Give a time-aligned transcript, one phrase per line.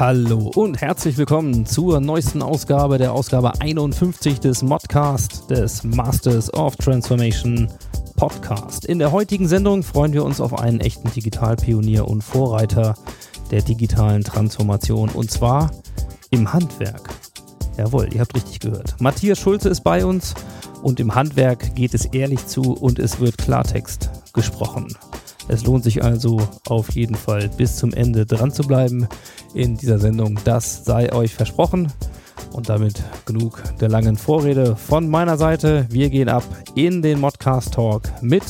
[0.00, 6.74] Hallo und herzlich willkommen zur neuesten Ausgabe, der Ausgabe 51 des Modcast, des Masters of
[6.76, 7.68] Transformation
[8.16, 8.86] Podcast.
[8.86, 12.94] In der heutigen Sendung freuen wir uns auf einen echten Digitalpionier und Vorreiter
[13.50, 15.70] der digitalen Transformation und zwar
[16.30, 17.10] im Handwerk.
[17.76, 18.98] Jawohl, ihr habt richtig gehört.
[19.02, 20.34] Matthias Schulze ist bei uns
[20.82, 24.88] und im Handwerk geht es ehrlich zu und es wird Klartext gesprochen.
[25.48, 29.08] Es lohnt sich also auf jeden Fall bis zum Ende dran zu bleiben
[29.54, 30.38] in dieser Sendung.
[30.44, 31.92] Das sei euch versprochen.
[32.52, 35.86] Und damit genug der langen Vorrede von meiner Seite.
[35.90, 38.42] Wir gehen ab in den Modcast Talk mit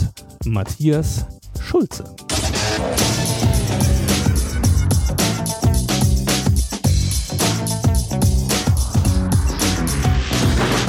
[0.45, 1.27] Matthias
[1.61, 2.05] Schulze.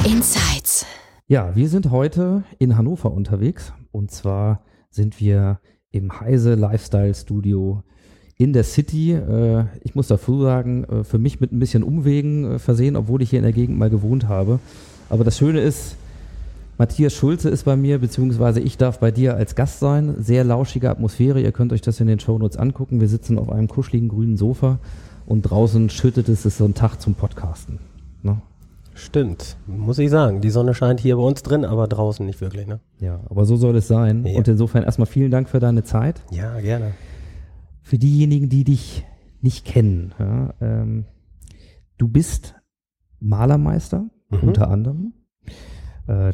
[0.05, 0.85] Insights.
[1.27, 3.73] Ja, wir sind heute in Hannover unterwegs.
[3.91, 5.59] Und zwar sind wir
[5.92, 7.84] im Heise Lifestyle Studio
[8.38, 9.14] in der City.
[9.14, 13.22] Äh, ich muss dazu sagen, äh, für mich mit ein bisschen Umwegen äh, versehen, obwohl
[13.22, 14.59] ich hier in der Gegend mal gewohnt habe.
[15.09, 15.95] Aber das Schöne ist,
[16.78, 20.16] Matthias Schulze ist bei mir, beziehungsweise ich darf bei dir als Gast sein.
[20.19, 21.42] Sehr lauschige Atmosphäre.
[21.42, 23.02] Ihr könnt euch das in den Shownotes angucken.
[23.02, 24.80] Wir sitzen auf einem kuscheligen grünen Sofa
[25.28, 27.80] und draußen schüttet es, es ist so ein Tag zum Podcasten.
[28.23, 28.42] Ne?
[28.94, 30.42] Stimmt, muss ich sagen.
[30.42, 32.80] Die Sonne scheint hier bei uns drin, aber draußen nicht wirklich, ne?
[33.00, 34.25] Ja, aber so soll es sein.
[34.25, 34.38] Ja.
[34.38, 36.23] Und insofern erstmal vielen Dank für deine Zeit.
[36.31, 36.92] Ja, gerne.
[37.81, 39.06] Für diejenigen, die dich
[39.42, 41.06] nicht kennen, ja, ähm,
[41.97, 42.56] du bist
[43.19, 44.47] Malermeister Mhm.
[44.50, 45.14] unter anderem,
[46.08, 46.34] äh,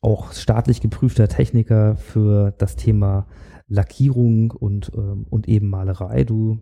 [0.00, 3.26] auch staatlich geprüfter Techniker für das Thema
[3.68, 6.24] Lackierung und, ähm, und eben Malerei.
[6.24, 6.58] Du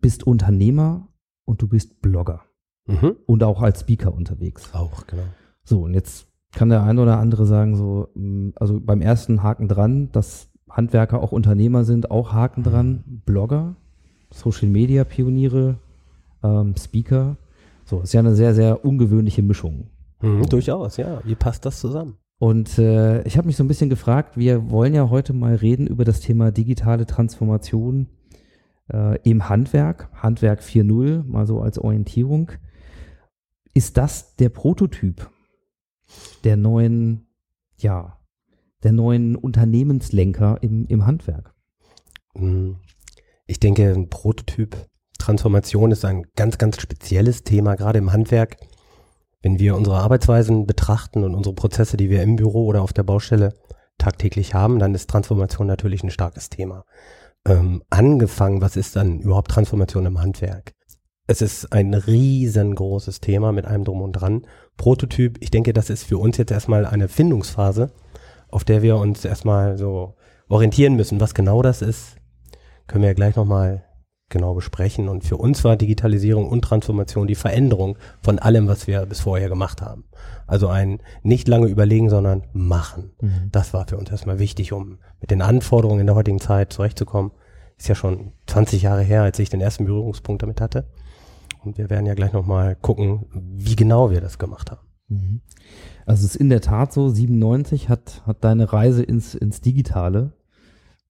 [0.00, 1.08] bist Unternehmer
[1.44, 2.42] und du bist Blogger
[2.86, 3.16] Mhm.
[3.26, 4.70] und auch als Speaker unterwegs.
[4.74, 5.22] Auch, genau.
[5.64, 9.68] So, und jetzt kann der eine oder andere sagen, so, mh, also beim ersten Haken
[9.68, 13.76] dran, dass Handwerker auch Unternehmer sind, auch Haken dran, Blogger,
[14.30, 15.78] Social Media Pioniere,
[16.42, 17.36] ähm, Speaker.
[17.84, 19.88] So, ist ja eine sehr, sehr ungewöhnliche Mischung.
[20.20, 21.20] Mhm, durchaus, ja.
[21.24, 22.16] Wie passt das zusammen?
[22.38, 25.86] Und äh, ich habe mich so ein bisschen gefragt, wir wollen ja heute mal reden
[25.86, 28.08] über das Thema digitale Transformation
[28.92, 32.50] äh, im Handwerk, Handwerk 4.0, mal so als Orientierung.
[33.74, 35.30] Ist das der Prototyp
[36.44, 37.26] der neuen,
[37.78, 38.18] ja,
[38.82, 41.54] der neuen Unternehmenslenker im, im Handwerk?
[42.34, 42.76] Mhm.
[43.46, 44.76] Ich denke, ein Prototyp
[45.18, 48.56] Transformation ist ein ganz, ganz spezielles Thema, gerade im Handwerk.
[49.40, 53.02] Wenn wir unsere Arbeitsweisen betrachten und unsere Prozesse, die wir im Büro oder auf der
[53.02, 53.54] Baustelle
[53.98, 56.84] tagtäglich haben, dann ist Transformation natürlich ein starkes Thema.
[57.46, 60.72] Ähm, angefangen, was ist dann überhaupt Transformation im Handwerk?
[61.28, 64.42] Es ist ein riesengroßes Thema mit allem drum und dran.
[64.76, 67.92] Prototyp, ich denke, das ist für uns jetzt erstmal eine Findungsphase,
[68.48, 70.16] auf der wir uns erstmal so
[70.48, 71.20] orientieren müssen.
[71.20, 72.16] Was genau das ist,
[72.88, 73.84] können wir ja gleich nochmal
[74.30, 75.08] genau besprechen.
[75.08, 79.48] Und für uns war Digitalisierung und Transformation die Veränderung von allem, was wir bis vorher
[79.48, 80.04] gemacht haben.
[80.48, 83.12] Also ein nicht lange überlegen, sondern machen.
[83.52, 87.30] Das war für uns erstmal wichtig, um mit den Anforderungen in der heutigen Zeit zurechtzukommen.
[87.78, 90.88] Ist ja schon 20 Jahre her, als ich den ersten Berührungspunkt damit hatte.
[91.64, 94.80] Und wir werden ja gleich nochmal gucken, wie genau wir das gemacht haben.
[95.08, 95.40] Mhm.
[96.06, 100.32] Also es ist in der Tat so, 97 hat, hat deine Reise ins, ins Digitale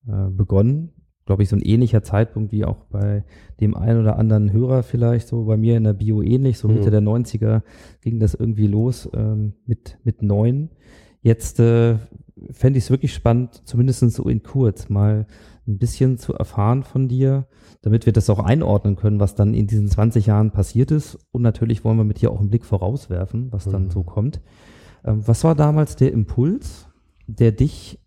[0.07, 0.91] äh, begonnen.
[1.25, 3.23] Glaube ich, so ein ähnlicher Zeitpunkt wie auch bei
[3.61, 6.87] dem einen oder anderen Hörer vielleicht, so bei mir in der Bio ähnlich, so Mitte
[6.87, 6.91] Mhm.
[6.91, 7.61] der 90er
[8.01, 10.69] ging das irgendwie los ähm, mit, mit neun.
[11.21, 11.97] Jetzt äh,
[12.51, 15.25] fände ich es wirklich spannend, zumindest so in kurz mal
[15.67, 17.47] ein bisschen zu erfahren von dir,
[17.81, 21.17] damit wir das auch einordnen können, was dann in diesen 20 Jahren passiert ist.
[21.31, 23.91] Und natürlich wollen wir mit dir auch einen Blick vorauswerfen, was dann Mhm.
[23.91, 24.41] so kommt.
[25.05, 26.87] Ähm, was war damals der Impuls,
[27.27, 27.99] der dich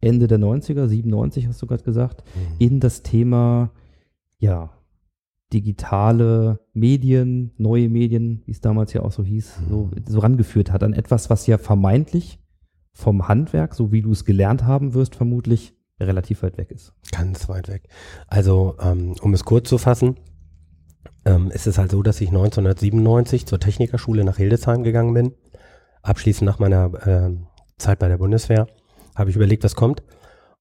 [0.00, 2.24] Ende der 90er, 97 hast du gerade gesagt,
[2.58, 3.70] in das Thema,
[4.38, 4.70] ja,
[5.52, 10.82] digitale Medien, neue Medien, wie es damals ja auch so hieß, so, so rangeführt hat
[10.82, 12.38] an etwas, was ja vermeintlich
[12.92, 16.92] vom Handwerk, so wie du es gelernt haben wirst, vermutlich relativ weit weg ist.
[17.10, 17.88] Ganz weit weg.
[18.26, 20.16] Also, ähm, um es kurz zu fassen,
[21.24, 25.34] ähm, ist es halt so, dass ich 1997 zur Technikerschule nach Hildesheim gegangen bin.
[26.02, 27.46] Abschließend nach meiner ähm,
[27.78, 28.66] Zeit bei der Bundeswehr
[29.14, 30.02] habe ich überlegt, was kommt.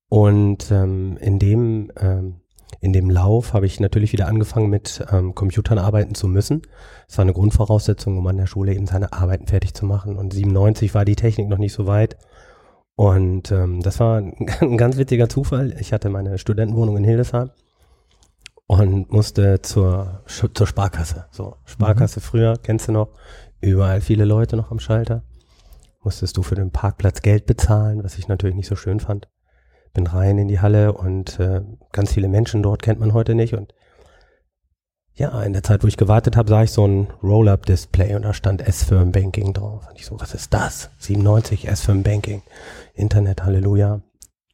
[0.09, 2.40] Und ähm, in dem ähm,
[2.79, 6.61] in dem Lauf habe ich natürlich wieder angefangen mit ähm, Computern arbeiten zu müssen.
[7.07, 10.17] Das war eine Grundvoraussetzung, um an der Schule eben seine Arbeiten fertig zu machen.
[10.17, 12.17] Und 97 war die Technik noch nicht so weit.
[12.95, 15.75] Und ähm, das war ein, ein ganz witziger Zufall.
[15.79, 17.51] Ich hatte meine Studentenwohnung in Hildesheim
[18.67, 21.25] und musste zur, zur Sparkasse.
[21.31, 23.09] So, Sparkasse früher, kennst du noch,
[23.59, 25.23] überall viele Leute noch am Schalter.
[26.03, 29.27] Musstest du für den Parkplatz Geld bezahlen, was ich natürlich nicht so schön fand.
[29.93, 31.61] Bin rein in die Halle und äh,
[31.91, 33.53] ganz viele Menschen dort kennt man heute nicht.
[33.53, 33.73] Und
[35.13, 38.33] ja, in der Zeit, wo ich gewartet habe, sah ich so ein Roll-Up-Display und da
[38.33, 39.87] stand S-Firm Banking drauf.
[39.89, 40.89] Und ich so, was ist das?
[40.99, 42.41] 97 S-Firm Banking.
[42.93, 44.01] Internet, Halleluja.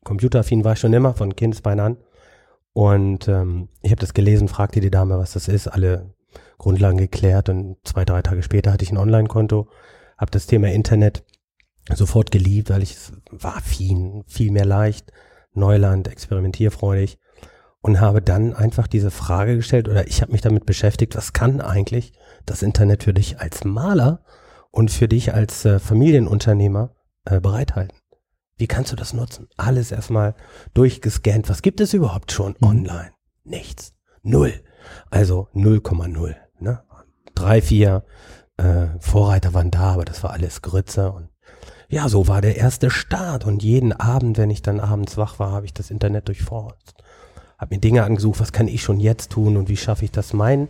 [0.03, 1.97] Computeraffin war ich schon immer von Kindesbein an.
[2.73, 6.13] Und ähm, ich habe das gelesen, fragte die Dame, was das ist, alle
[6.57, 9.67] Grundlagen geklärt und zwei, drei Tage später hatte ich ein Online-Konto,
[10.17, 11.23] habe das Thema Internet
[11.93, 12.97] sofort geliebt, weil ich
[13.31, 15.11] war affin, viel mehr leicht,
[15.57, 17.19] Neuland, experimentierfreudig
[17.81, 21.61] und habe dann einfach diese Frage gestellt oder ich habe mich damit beschäftigt, was kann
[21.61, 22.13] eigentlich
[22.45, 24.23] das Internet für dich als Maler
[24.71, 26.95] und für dich als äh, Familienunternehmer
[27.25, 27.97] äh, bereithalten?
[28.57, 29.47] Wie kannst du das nutzen?
[29.55, 30.35] Alles erstmal
[30.73, 31.47] durchgescannt.
[31.47, 33.11] Was gibt es überhaupt schon online?
[33.43, 33.93] Nichts.
[34.23, 34.53] Null.
[35.11, 36.35] Also 0,0.
[36.59, 36.83] Ne?
[37.35, 38.03] Drei, vier
[38.57, 41.11] äh, Vorreiter waren da, aber das war alles Grütze.
[41.11, 41.29] Und
[41.89, 43.45] ja, so war der erste Start.
[43.45, 46.95] Und jeden Abend, wenn ich dann abends wach war, habe ich das Internet durchforstet.
[47.57, 50.33] Habe mir Dinge angesucht, was kann ich schon jetzt tun und wie schaffe ich das,
[50.33, 50.67] mein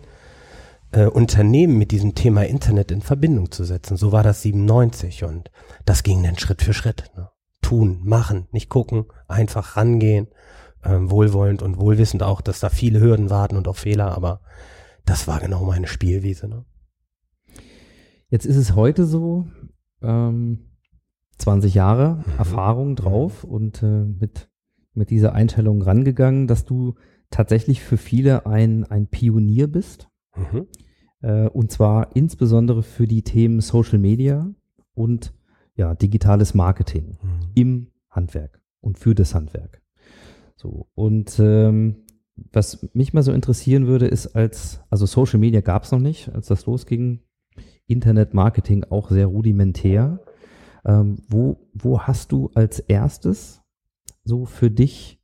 [0.92, 3.98] äh, Unternehmen mit diesem Thema Internet in Verbindung zu setzen.
[3.98, 5.52] So war das 97 und
[5.86, 7.12] das ging dann Schritt für Schritt.
[7.18, 7.30] Ne?
[7.62, 10.28] Tun, machen, nicht gucken, einfach rangehen,
[10.86, 14.40] ähm, wohlwollend und wohlwissend auch, dass da viele Hürden warten und auch Fehler, aber
[15.06, 16.48] das war genau meine Spielwiese.
[16.48, 16.64] Ne?
[18.30, 19.48] Jetzt ist es heute so,
[20.02, 20.67] ähm,
[21.38, 22.34] 20 Jahre Mhm.
[22.38, 24.50] Erfahrung drauf und äh, mit,
[24.94, 26.96] mit dieser Einstellung rangegangen, dass du
[27.30, 30.10] tatsächlich für viele ein, ein Pionier bist.
[30.36, 30.68] Mhm.
[31.22, 34.50] Äh, und zwar insbesondere für die Themen Social Media
[34.94, 35.34] und
[35.76, 37.40] ja, digitales Marketing Mhm.
[37.56, 39.82] im Handwerk und für das Handwerk.
[40.56, 41.98] So, und ähm,
[42.52, 46.30] was mich mal so interessieren würde, ist als, also Social Media gab es noch nicht,
[46.34, 47.20] als das losging,
[47.88, 50.20] Internet Marketing auch sehr rudimentär.
[50.88, 53.62] Ähm, wo, wo hast du als erstes
[54.24, 55.20] so für dich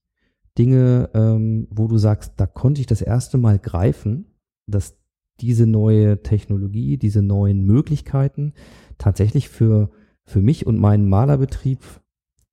[0.57, 4.25] Dinge, ähm, wo du sagst, da konnte ich das erste Mal greifen,
[4.67, 4.97] dass
[5.39, 8.53] diese neue Technologie, diese neuen Möglichkeiten
[8.97, 9.89] tatsächlich für,
[10.25, 11.79] für mich und meinen Malerbetrieb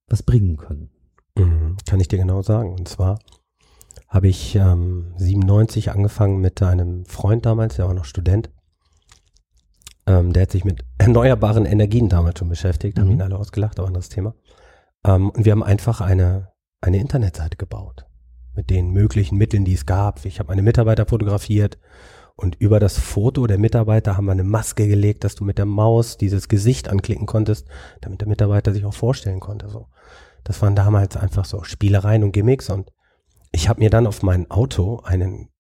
[0.07, 0.91] was bringen können?
[1.37, 2.73] Mhm, Kann ich dir genau sagen.
[2.73, 3.19] Und zwar
[4.09, 8.51] habe ich ähm, 97 angefangen mit einem Freund damals, der war noch Student.
[10.11, 13.13] Ähm, der hat sich mit erneuerbaren Energien damals schon beschäftigt, haben Mhm.
[13.15, 14.35] ihn alle ausgelacht, aber anderes Thema.
[15.05, 16.49] Ähm, und wir haben einfach eine,
[16.81, 18.07] eine Internetseite gebaut.
[18.57, 20.25] Mit den möglichen Mitteln, die es gab.
[20.25, 21.79] Ich habe meine Mitarbeiter fotografiert
[22.35, 25.67] und über das Foto der Mitarbeiter haben wir eine Maske gelegt, dass du mit der
[25.67, 27.69] Maus dieses Gesicht anklicken konntest,
[28.01, 29.69] damit der Mitarbeiter sich auch vorstellen konnte.
[29.69, 29.87] So.
[30.43, 32.91] Das waren damals einfach so Spielereien und Gimmicks und
[33.53, 35.51] ich habe mir dann auf mein Auto einen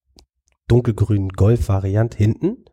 [0.66, 2.64] dunkelgrünen Golf-Variant hinten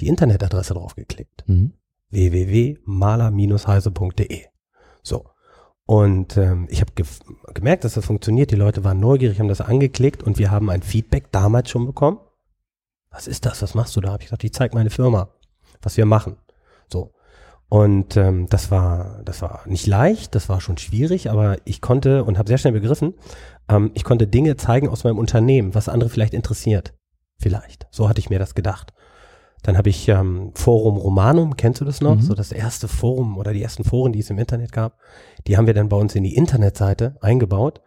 [0.00, 1.44] die Internetadresse draufgeklebt.
[1.46, 1.74] Mhm.
[2.10, 4.44] www.maler-heise.de
[5.02, 5.30] So.
[5.86, 7.06] Und ähm, ich habe ge
[7.54, 8.50] gemerkt, dass das funktioniert.
[8.50, 12.18] Die Leute waren neugierig, haben das angeklickt und wir haben ein Feedback damals schon bekommen.
[13.10, 13.62] Was ist das?
[13.62, 14.12] Was machst du da?
[14.12, 15.30] Hab ich gesagt, ich zeig meine Firma,
[15.80, 16.36] was wir machen.
[16.92, 17.14] So.
[17.68, 22.24] Und ähm, das war, das war nicht leicht, das war schon schwierig, aber ich konnte
[22.24, 23.14] und habe sehr schnell begriffen,
[23.68, 26.94] ähm, ich konnte Dinge zeigen aus meinem Unternehmen, was andere vielleicht interessiert.
[27.38, 27.86] Vielleicht.
[27.90, 28.92] So hatte ich mir das gedacht.
[29.66, 32.14] Dann habe ich ähm, Forum Romanum, kennst du das noch?
[32.14, 32.20] Mhm.
[32.20, 34.96] So das erste Forum oder die ersten Foren, die es im Internet gab.
[35.48, 37.80] Die haben wir dann bei uns in die Internetseite eingebaut.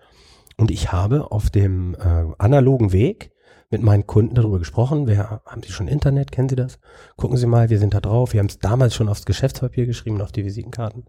[0.58, 3.32] Und ich habe auf dem äh, analogen Weg
[3.70, 5.08] mit meinen Kunden darüber gesprochen.
[5.08, 6.34] Wer, haben Sie schon Internet?
[6.34, 6.80] Kennen Sie das?
[7.16, 8.34] Gucken Sie mal, wir sind da drauf.
[8.34, 11.06] Wir haben es damals schon aufs Geschäftspapier geschrieben, auf die Visitenkarten.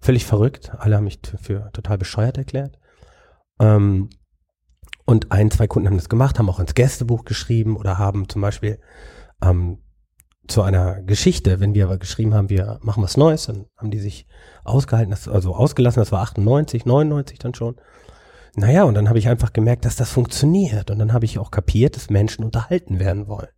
[0.00, 0.72] Völlig verrückt.
[0.76, 2.76] Alle haben mich für total bescheuert erklärt.
[3.60, 4.10] Ähm,
[5.04, 8.42] und ein, zwei Kunden haben das gemacht, haben auch ins Gästebuch geschrieben oder haben zum
[8.42, 8.80] Beispiel
[9.44, 9.78] ähm,
[10.48, 13.98] zu einer Geschichte, wenn wir aber geschrieben haben, wir machen was Neues, dann haben die
[13.98, 14.26] sich
[14.64, 17.76] ausgehalten, also ausgelassen, das war 98, 99 dann schon.
[18.56, 20.90] Naja, und dann habe ich einfach gemerkt, dass das funktioniert.
[20.90, 23.48] Und dann habe ich auch kapiert, dass Menschen unterhalten werden wollen.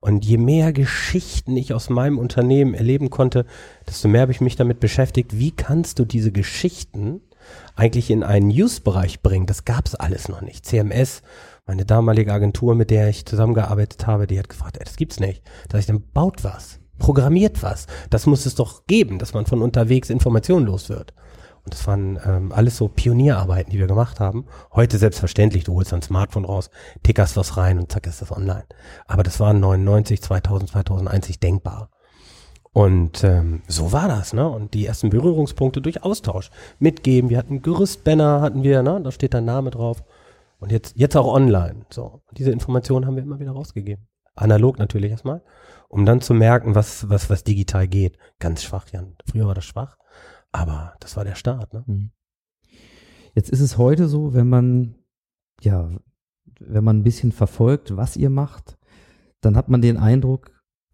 [0.00, 3.46] Und je mehr Geschichten ich aus meinem Unternehmen erleben konnte,
[3.88, 7.22] desto mehr habe ich mich damit beschäftigt, wie kannst du diese Geschichten
[7.76, 9.46] eigentlich in einen News-Bereich bringen.
[9.46, 10.66] Das gab es alles noch nicht.
[10.66, 11.22] CMS,
[11.66, 15.42] meine damalige Agentur, mit der ich zusammengearbeitet habe, die hat gefragt, ey, das gibt's nicht.
[15.68, 17.86] Da ich dann, baut was, programmiert was.
[18.08, 21.12] Das muss es doch geben, dass man von unterwegs Informationen los wird.
[21.64, 24.46] Und das waren ähm, alles so Pionierarbeiten, die wir gemacht haben.
[24.72, 26.70] Heute selbstverständlich, du holst dein Smartphone raus,
[27.02, 28.66] tickerst was rein und zack ist das online.
[29.08, 31.90] Aber das war 99, 2000, 2001 nicht denkbar.
[32.72, 34.48] Und ähm, so war das, ne?
[34.48, 36.50] Und die ersten Berührungspunkte durch Austausch.
[36.78, 39.00] Mitgeben, wir hatten Gerüstbanner, hatten wir, ne?
[39.02, 40.04] Da steht dein Name drauf.
[40.58, 41.86] Und jetzt, jetzt auch online.
[41.90, 42.22] So.
[42.26, 44.08] Und diese Informationen haben wir immer wieder rausgegeben.
[44.34, 45.42] Analog natürlich erstmal,
[45.88, 48.18] um dann zu merken, was, was, was digital geht.
[48.38, 49.16] Ganz schwach, Jan.
[49.24, 49.96] Früher war das schwach,
[50.52, 51.84] aber das war der Start, ne?
[51.86, 52.10] Mhm.
[53.34, 54.94] Jetzt ist es heute so, wenn man,
[55.60, 55.90] ja,
[56.58, 58.78] wenn man ein bisschen verfolgt, was ihr macht,
[59.42, 60.50] dann hat man den Eindruck,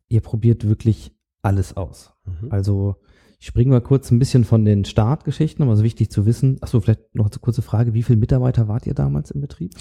[0.09, 2.14] ihr probiert wirklich alles aus.
[2.25, 2.50] Mhm.
[2.50, 2.97] Also
[3.42, 6.58] ich springe mal kurz ein bisschen von den Startgeschichten, aber es ist wichtig zu wissen.
[6.61, 9.72] Achso, vielleicht noch eine kurze Frage, wie viele Mitarbeiter wart ihr damals im Betrieb?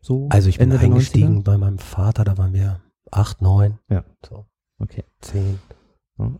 [0.00, 1.42] So Also ich bin Ende der eingestiegen 90er?
[1.42, 2.78] bei meinem Vater, da waren wir
[3.10, 4.04] acht, neun, Ja.
[4.24, 4.46] so
[4.78, 5.02] Okay.
[5.22, 5.58] zehn.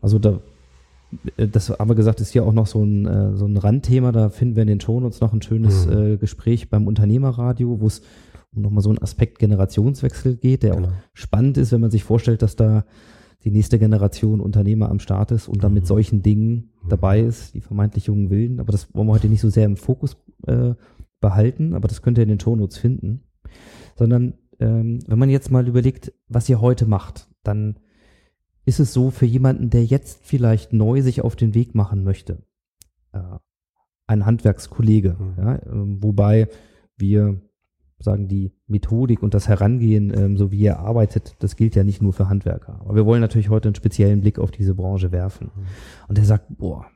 [0.01, 0.39] Also da,
[1.37, 4.13] äh, das haben wir gesagt, ist hier auch noch so ein, äh, so ein Randthema.
[4.13, 5.93] Da finden wir in den Shownotes noch ein schönes Mhm.
[5.93, 8.01] äh, Gespräch beim Unternehmerradio, wo es
[8.55, 10.87] um nochmal so einen Aspekt Generationswechsel geht, der Genau.
[10.89, 12.85] auch spannend ist, wenn man sich vorstellt, dass da
[13.45, 15.89] die nächste Generation Unternehmer am Start ist und dann mit Mhm.
[15.89, 16.89] solchen Dingen Mhm.
[16.91, 18.61] dabei ist, die vermeintlich jungen Willen.
[18.61, 20.17] Aber das wollen wir heute nicht so sehr im Fokus
[20.47, 20.75] äh,
[21.21, 23.23] behalten, aber das könnt ihr in den Shownotes finden.
[23.97, 27.79] Sondern ähm, wenn man jetzt mal überlegt, was ihr heute macht, dann
[28.67, 32.43] ist es so für jemanden, der jetzt vielleicht neu sich auf den Weg machen möchte,
[33.13, 33.21] äh,
[34.07, 35.35] ein Handwerkskollege, Mhm.
[35.39, 36.49] ja, ähm, wobei
[36.97, 37.41] wir
[38.03, 42.03] sagen, die Methodik und das Herangehen, ähm, so wie ihr arbeitet, das gilt ja nicht
[42.03, 42.81] nur für Handwerker.
[42.81, 45.51] Aber wir wollen natürlich heute einen speziellen Blick auf diese Branche werfen.
[45.55, 45.67] Mhm.
[46.09, 46.87] Und der sagt, boah,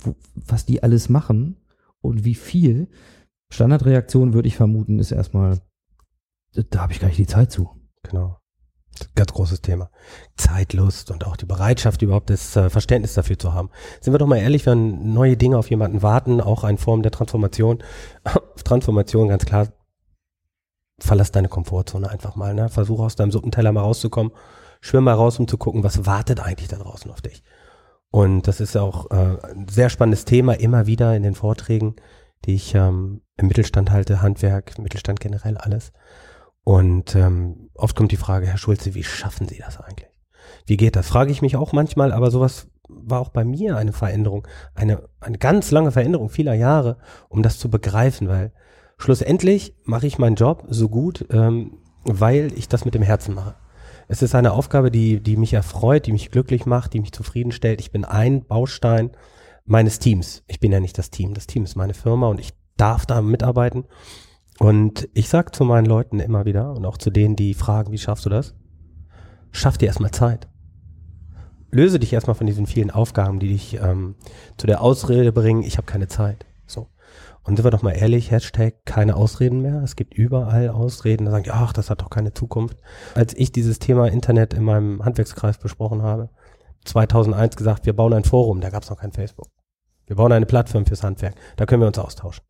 [0.00, 1.56] wo, was die alles machen
[2.00, 2.88] und wie viel,
[3.50, 5.60] Standardreaktion würde ich vermuten, ist erstmal,
[6.54, 7.70] da, da habe ich gar nicht die Zeit zu.
[8.02, 8.38] Genau.
[9.14, 9.90] Ganz großes Thema.
[10.36, 13.70] Zeitlust und auch die Bereitschaft, überhaupt das äh, Verständnis dafür zu haben.
[14.00, 17.12] Sind wir doch mal ehrlich, wenn neue Dinge auf jemanden warten, auch eine Form der
[17.12, 17.78] Transformation.
[18.64, 19.68] Transformation, ganz klar,
[20.98, 22.54] verlass deine Komfortzone einfach mal.
[22.54, 22.68] Ne?
[22.68, 24.32] Versuch aus deinem Suppenteller mal rauszukommen.
[24.80, 27.42] Schwimm mal raus, um zu gucken, was wartet eigentlich da draußen auf dich.
[28.10, 31.96] Und das ist auch äh, ein sehr spannendes Thema, immer wieder in den Vorträgen,
[32.44, 35.92] die ich ähm, im Mittelstand halte, Handwerk, Mittelstand generell alles.
[36.64, 40.08] Und ähm, oft kommt die Frage, Herr Schulze, wie schaffen Sie das eigentlich?
[40.66, 41.08] Wie geht das?
[41.08, 45.38] Frage ich mich auch manchmal, aber sowas war auch bei mir eine Veränderung, eine, eine
[45.38, 48.52] ganz lange Veränderung vieler Jahre, um das zu begreifen, weil
[48.98, 53.54] schlussendlich mache ich meinen Job so gut, ähm, weil ich das mit dem Herzen mache.
[54.08, 57.80] Es ist eine Aufgabe, die, die mich erfreut, die mich glücklich macht, die mich zufriedenstellt.
[57.80, 59.10] Ich bin ein Baustein
[59.66, 60.42] meines Teams.
[60.46, 61.34] Ich bin ja nicht das Team.
[61.34, 63.84] Das Team ist meine Firma und ich darf da mitarbeiten.
[64.58, 67.98] Und ich sage zu meinen Leuten immer wieder und auch zu denen, die fragen, wie
[67.98, 68.54] schaffst du das?
[69.52, 70.48] Schaff dir erstmal Zeit.
[71.70, 74.14] Löse dich erstmal von diesen vielen Aufgaben, die dich ähm,
[74.56, 76.46] zu der Ausrede bringen, ich habe keine Zeit.
[77.48, 79.82] Und sind wir doch mal ehrlich, Hashtag keine Ausreden mehr.
[79.82, 81.24] Es gibt überall Ausreden.
[81.24, 82.76] Da sagen die, ach, das hat doch keine Zukunft.
[83.14, 86.28] Als ich dieses Thema Internet in meinem Handwerkskreis besprochen habe,
[86.84, 89.48] 2001 gesagt, wir bauen ein Forum, da gab es noch kein Facebook.
[90.06, 92.44] Wir bauen eine Plattform fürs Handwerk, da können wir uns austauschen.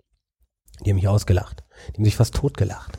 [0.84, 1.62] Die haben mich ausgelacht.
[1.90, 2.98] Die haben sich fast totgelacht.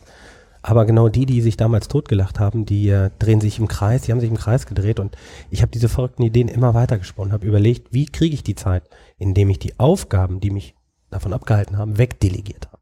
[0.61, 4.13] Aber genau die, die sich damals totgelacht haben, die äh, drehen sich im Kreis, die
[4.13, 5.17] haben sich im Kreis gedreht und
[5.49, 8.83] ich habe diese verrückten Ideen immer weitergesponnen, habe überlegt, wie kriege ich die Zeit,
[9.17, 10.75] indem ich die Aufgaben, die mich
[11.09, 12.79] davon abgehalten haben, wegdelegiert habe.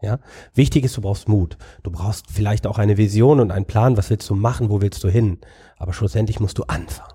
[0.00, 0.20] Ja,
[0.54, 1.58] wichtig ist, du brauchst Mut.
[1.82, 5.02] Du brauchst vielleicht auch eine Vision und einen Plan, was willst du machen, wo willst
[5.02, 5.38] du hin.
[5.76, 7.14] Aber schlussendlich musst du anfangen.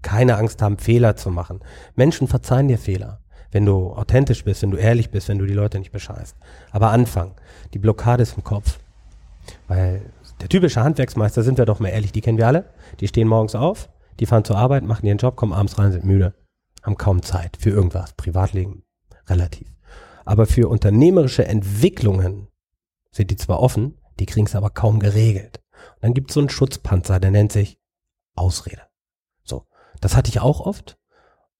[0.00, 1.60] Keine Angst haben, Fehler zu machen.
[1.94, 3.20] Menschen verzeihen dir Fehler,
[3.50, 6.36] wenn du authentisch bist, wenn du ehrlich bist, wenn du die Leute nicht bescheißt.
[6.70, 7.34] Aber anfangen.
[7.74, 8.78] Die Blockade ist im Kopf.
[9.68, 10.00] Weil
[10.40, 12.64] der typische Handwerksmeister, sind wir doch mal ehrlich, die kennen wir alle.
[13.00, 16.04] Die stehen morgens auf, die fahren zur Arbeit, machen ihren Job, kommen abends rein, sind
[16.04, 16.34] müde,
[16.82, 18.14] haben kaum Zeit für irgendwas.
[18.14, 18.84] Privatleben
[19.28, 19.68] relativ.
[20.24, 22.48] Aber für unternehmerische Entwicklungen
[23.10, 25.62] sind die zwar offen, die kriegen es aber kaum geregelt.
[25.94, 27.78] Und dann gibt es so einen Schutzpanzer, der nennt sich
[28.34, 28.82] Ausrede.
[29.44, 29.66] So,
[30.00, 30.98] das hatte ich auch oft.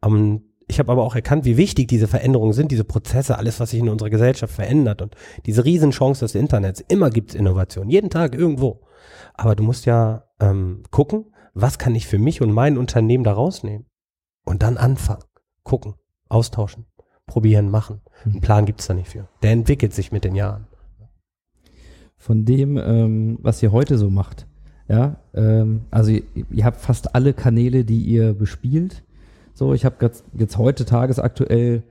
[0.00, 3.70] Um, ich habe aber auch erkannt, wie wichtig diese Veränderungen sind, diese Prozesse, alles, was
[3.70, 6.80] sich in unserer Gesellschaft verändert und diese Riesenchance des Internets.
[6.88, 8.86] Immer gibt es Innovation, jeden Tag irgendwo.
[9.34, 13.32] Aber du musst ja ähm, gucken, was kann ich für mich und mein Unternehmen da
[13.32, 13.86] rausnehmen?
[14.44, 15.24] Und dann anfangen,
[15.62, 15.94] gucken,
[16.28, 16.86] austauschen,
[17.32, 18.02] probieren, machen.
[18.26, 19.26] Einen Plan gibt's da nicht für.
[19.42, 20.66] Der entwickelt sich mit den Jahren.
[22.18, 24.46] von dem, ähm, was ihr heute so macht.
[24.86, 29.02] Ja, ähm, also ihr, ihr habt fast alle Kanäle, die ihr bespielt.
[29.54, 31.82] So, ich habe jetzt, heute tagesaktuell,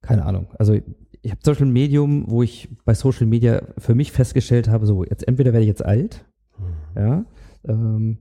[0.00, 0.72] keine Ahnung, also
[1.24, 4.86] ich habe zum Beispiel ein Medium, wo ich bei Social Media für mich festgestellt habe,
[4.86, 6.24] so jetzt entweder werde ich jetzt alt,
[6.96, 7.24] ja,
[7.68, 8.18] ähm,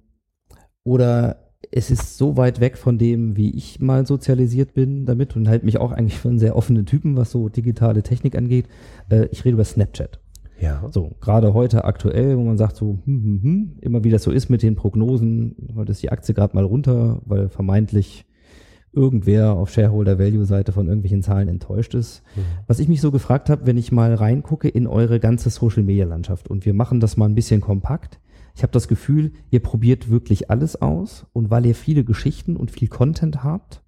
[0.83, 5.47] oder es ist so weit weg von dem, wie ich mal sozialisiert bin damit und
[5.47, 8.67] halte mich auch eigentlich für einen sehr offenen Typen, was so digitale Technik angeht.
[9.09, 10.19] Äh, ich rede über Snapchat.
[10.59, 10.87] Ja.
[10.91, 14.31] So, gerade heute aktuell, wo man sagt so, hm, hm, hm, immer wie das so
[14.31, 18.25] ist mit den Prognosen, heute ist die Aktie gerade mal runter, weil vermeintlich
[18.93, 22.23] irgendwer auf Shareholder-Value-Seite von irgendwelchen Zahlen enttäuscht ist.
[22.35, 22.41] Mhm.
[22.67, 26.65] Was ich mich so gefragt habe, wenn ich mal reingucke in eure ganze Social-Media-Landschaft und
[26.65, 28.19] wir machen das mal ein bisschen kompakt.
[28.55, 32.71] Ich habe das Gefühl, ihr probiert wirklich alles aus und weil ihr viele Geschichten und
[32.71, 33.83] viel Content habt,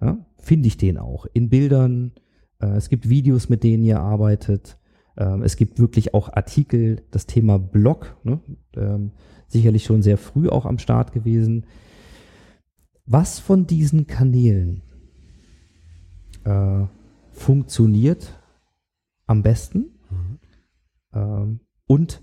[0.00, 2.12] ja, finde ich den auch in Bildern.
[2.58, 4.78] Äh, es gibt Videos, mit denen ihr arbeitet.
[5.16, 8.40] Ähm, es gibt wirklich auch Artikel, das Thema Blog, ne?
[8.76, 9.12] ähm,
[9.48, 11.66] sicherlich schon sehr früh auch am Start gewesen.
[13.06, 14.82] Was von diesen Kanälen
[16.44, 16.84] äh,
[17.32, 18.40] funktioniert
[19.26, 19.86] am besten?
[21.12, 22.22] Ähm, und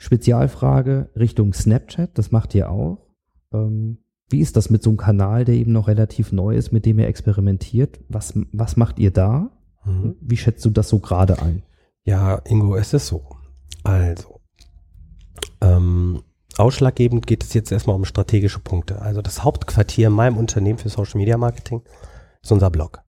[0.00, 3.06] Spezialfrage Richtung Snapchat, das macht ihr auch.
[3.52, 3.98] Ähm,
[4.30, 6.98] wie ist das mit so einem Kanal, der eben noch relativ neu ist, mit dem
[6.98, 8.00] ihr experimentiert?
[8.08, 9.50] Was, was macht ihr da?
[9.84, 10.16] Mhm.
[10.22, 11.64] Wie schätzt du das so gerade ein?
[12.04, 13.26] Ja, Ingo, es ist so.
[13.84, 14.40] Also,
[15.60, 16.22] ähm,
[16.56, 19.02] ausschlaggebend geht es jetzt erstmal um strategische Punkte.
[19.02, 21.82] Also das Hauptquartier in meinem Unternehmen für Social Media Marketing
[22.42, 23.02] ist unser Blog.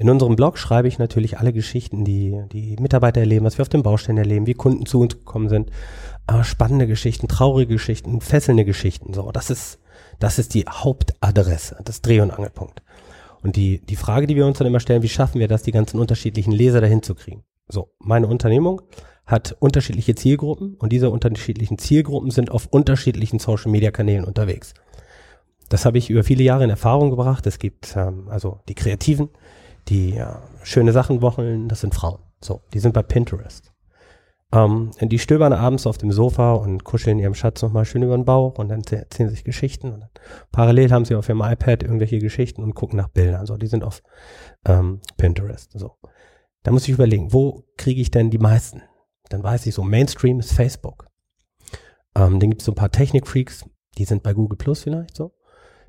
[0.00, 3.68] In unserem Blog schreibe ich natürlich alle Geschichten, die die Mitarbeiter erleben, was wir auf
[3.68, 5.70] den Baustellen erleben, wie Kunden zu uns gekommen sind,
[6.26, 9.12] aber spannende Geschichten, traurige Geschichten, fesselnde Geschichten.
[9.12, 9.80] So, das ist
[10.20, 12.82] das ist die Hauptadresse, das Dreh- und Angelpunkt.
[13.42, 15.72] Und die die Frage, die wir uns dann immer stellen, wie schaffen wir das, die
[15.72, 17.42] ganzen unterschiedlichen Leser dahin zu kriegen?
[17.68, 18.82] So, meine Unternehmung
[19.26, 24.74] hat unterschiedliche Zielgruppen und diese unterschiedlichen Zielgruppen sind auf unterschiedlichen Social Media Kanälen unterwegs.
[25.68, 27.46] Das habe ich über viele Jahre in Erfahrung gebracht.
[27.46, 29.28] Es gibt ähm, also die Kreativen,
[29.88, 32.20] die ja, schöne Sachen wocheln, das sind Frauen.
[32.42, 33.72] So, die sind bei Pinterest.
[34.50, 38.24] Ähm, die stöbern abends auf dem Sofa und kuscheln ihrem Schatz nochmal schön über den
[38.24, 39.92] Bauch und dann erzählen sich Geschichten.
[39.92, 40.06] Und
[40.52, 43.44] parallel haben sie auf ihrem iPad irgendwelche Geschichten und gucken nach Bildern.
[43.44, 44.02] So, die sind auf
[44.64, 45.72] ähm, Pinterest.
[45.78, 45.96] So.
[46.62, 48.82] Da muss ich überlegen, wo kriege ich denn die meisten?
[49.28, 51.08] Dann weiß ich so, Mainstream ist Facebook.
[52.14, 53.66] Ähm, dann gibt es so ein paar Technikfreaks,
[53.98, 55.34] die sind bei Google Plus vielleicht so.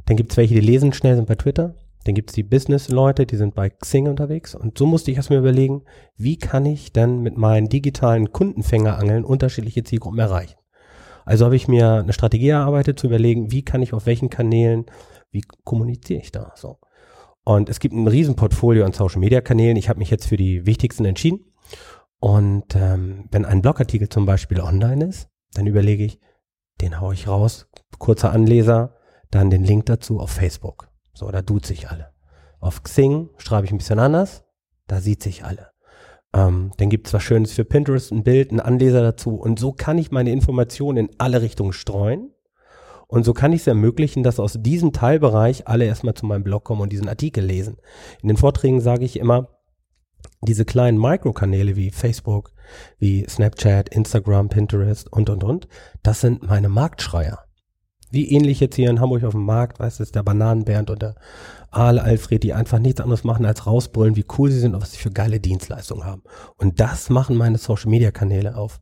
[0.06, 1.76] Dann gibt es welche, die lesen schnell, sind bei Twitter.
[2.10, 4.56] Dann gibt es die Business-Leute, die sind bei Xing unterwegs.
[4.56, 5.84] Und so musste ich erstmal überlegen,
[6.18, 10.58] wie kann ich dann mit meinen digitalen Kundenfängerangeln unterschiedliche Zielgruppen erreichen.
[11.24, 14.88] Also habe ich mir eine Strategie erarbeitet, zu überlegen, wie kann ich auf welchen Kanälen,
[15.30, 16.80] wie kommuniziere ich da so.
[17.44, 19.78] Und es gibt ein Riesenportfolio an Social-Media-Kanälen.
[19.78, 21.54] Ich habe mich jetzt für die wichtigsten entschieden.
[22.20, 26.20] Und ähm, wenn ein Blogartikel zum Beispiel online ist, dann überlege ich,
[26.82, 27.68] den haue ich raus,
[28.00, 28.96] kurzer Anleser,
[29.30, 30.89] dann den Link dazu auf Facebook.
[31.20, 32.14] So, da tut sich alle.
[32.62, 34.46] Auf Xing schreibe ich ein bisschen anders,
[34.88, 35.72] da sieht sich alle.
[36.34, 39.36] Ähm, dann gibt es was Schönes für Pinterest, ein Bild, ein Anleser dazu.
[39.36, 42.32] Und so kann ich meine Informationen in alle Richtungen streuen.
[43.08, 46.64] Und so kann ich es ermöglichen, dass aus diesem Teilbereich alle erstmal zu meinem Blog
[46.64, 47.76] kommen und diesen Artikel lesen.
[48.22, 49.50] In den Vorträgen sage ich immer,
[50.42, 52.54] diese kleinen Mikrokanäle wie Facebook,
[52.98, 55.68] wie Snapchat, Instagram, Pinterest und, und, und,
[56.02, 57.49] das sind meine Marktschreier.
[58.12, 61.02] Wie ähnlich jetzt hier in Hamburg auf dem Markt, weißt du, ist der Bananenbernd und
[61.02, 61.16] der
[61.72, 64.92] Aal Alfred, die einfach nichts anderes machen als rausbrüllen, wie cool sie sind und was
[64.92, 66.24] sie für geile Dienstleistungen haben.
[66.58, 68.80] Und das machen meine Social Media Kanäle auf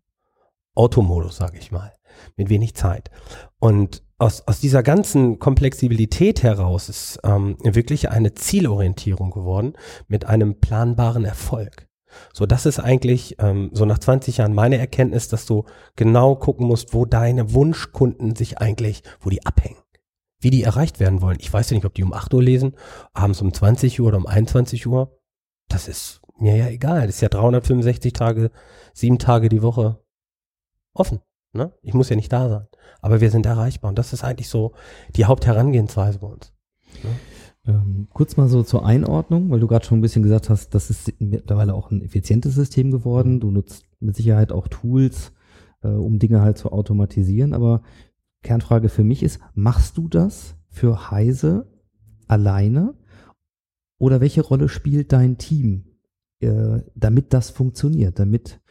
[0.76, 1.94] Automodus, sage ich mal,
[2.38, 3.12] mit wenig Zeit.
[3.60, 9.74] Und aus, aus dieser ganzen Komplexibilität heraus ist ähm, wirklich eine Zielorientierung geworden
[10.08, 11.87] mit einem planbaren Erfolg.
[12.34, 16.68] So, das ist eigentlich ähm, so nach 20 Jahren meine Erkenntnis, dass du genau gucken
[16.68, 19.82] musst, wo deine Wunschkunden sich eigentlich, wo die abhängen,
[20.40, 21.38] wie die erreicht werden wollen.
[21.40, 22.76] Ich weiß ja nicht, ob die um 8 Uhr lesen,
[23.14, 25.18] abends um 20 Uhr oder um 21 Uhr.
[25.68, 27.08] Das ist mir ja egal.
[27.08, 28.52] Das ist ja 365 Tage,
[28.94, 30.00] sieben Tage die Woche
[30.94, 31.22] offen.
[31.54, 31.74] Ne?
[31.82, 32.68] Ich muss ja nicht da sein.
[33.02, 33.90] Aber wir sind erreichbar.
[33.90, 34.74] Und das ist eigentlich so
[35.16, 36.54] die Hauptherangehensweise bei uns.
[37.68, 40.90] Ähm, kurz mal so zur Einordnung, weil du gerade schon ein bisschen gesagt hast, das
[40.90, 43.42] ist mittlerweile auch ein effizientes System geworden.
[43.42, 45.34] Du nutzt mit Sicherheit auch Tools,
[45.84, 47.54] äh, um Dinge halt zu automatisieren.
[47.54, 47.82] Aber
[48.42, 51.68] Kernfrage für mich ist, machst du das für Heise
[52.28, 52.94] alleine?
[54.00, 55.86] Oder welche Rolle spielt dein Team,
[56.40, 58.62] äh, damit das funktioniert, damit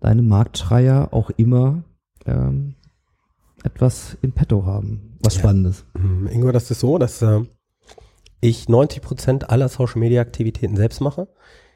[0.00, 1.84] deine Marktschreier auch immer
[2.26, 2.74] ähm,
[3.62, 5.40] etwas in petto haben, was Ja.
[5.40, 5.84] Spannendes?
[5.96, 7.42] Hm, Ingo, das ist so, dass äh,
[8.40, 11.28] ich 90 Prozent aller Social Media Aktivitäten selbst mache.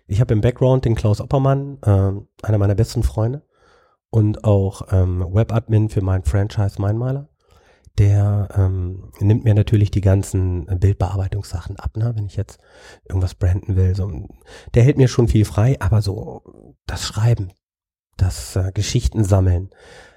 [0.06, 3.42] Ich habe im Background den Klaus Oppermann, äh, einer meiner besten Freunde
[4.10, 7.28] und auch ähm, Webadmin für mein Franchise Meinmaler.
[7.98, 12.12] Der ähm, nimmt mir natürlich die ganzen Bildbearbeitungssachen ab, ne?
[12.16, 12.58] wenn ich jetzt
[13.08, 13.94] irgendwas branden will.
[13.94, 14.10] So.
[14.74, 16.42] Der hält mir schon viel frei, aber so
[16.86, 17.52] das Schreiben,
[18.16, 19.70] das äh, Geschichten sammeln,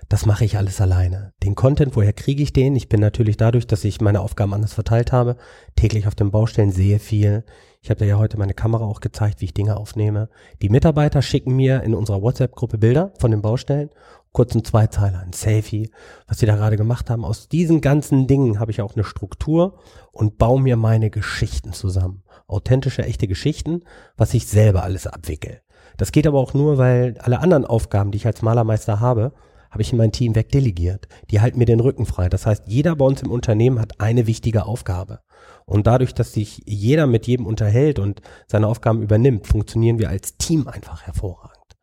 [0.10, 1.34] das mache ich alles alleine.
[1.44, 2.76] Den Content, woher kriege ich den?
[2.76, 5.36] Ich bin natürlich dadurch, dass ich meine Aufgaben anders verteilt habe,
[5.76, 7.44] täglich auf den Baustellen sehe viel.
[7.82, 10.30] Ich habe dir ja heute meine Kamera auch gezeigt, wie ich Dinge aufnehme.
[10.62, 13.90] Die Mitarbeiter schicken mir in unserer WhatsApp-Gruppe Bilder von den Baustellen,
[14.32, 15.92] kurzen Zweizeiler, ein Selfie,
[16.28, 17.26] was sie da gerade gemacht haben.
[17.26, 19.80] Aus diesen ganzen Dingen habe ich auch eine Struktur
[20.12, 22.24] und baue mir meine Geschichten zusammen.
[22.48, 23.84] Authentische, echte Geschichten,
[24.16, 25.62] was ich selber alles abwickel.
[25.98, 29.34] Das geht aber auch nur, weil alle anderen Aufgaben, die ich als Malermeister habe,
[29.70, 31.08] habe ich in mein Team wegdelegiert.
[31.30, 32.30] Die halten mir den Rücken frei.
[32.30, 35.20] Das heißt, jeder bei uns im Unternehmen hat eine wichtige Aufgabe.
[35.66, 40.38] Und dadurch, dass sich jeder mit jedem unterhält und seine Aufgaben übernimmt, funktionieren wir als
[40.38, 41.78] Team einfach hervorragend.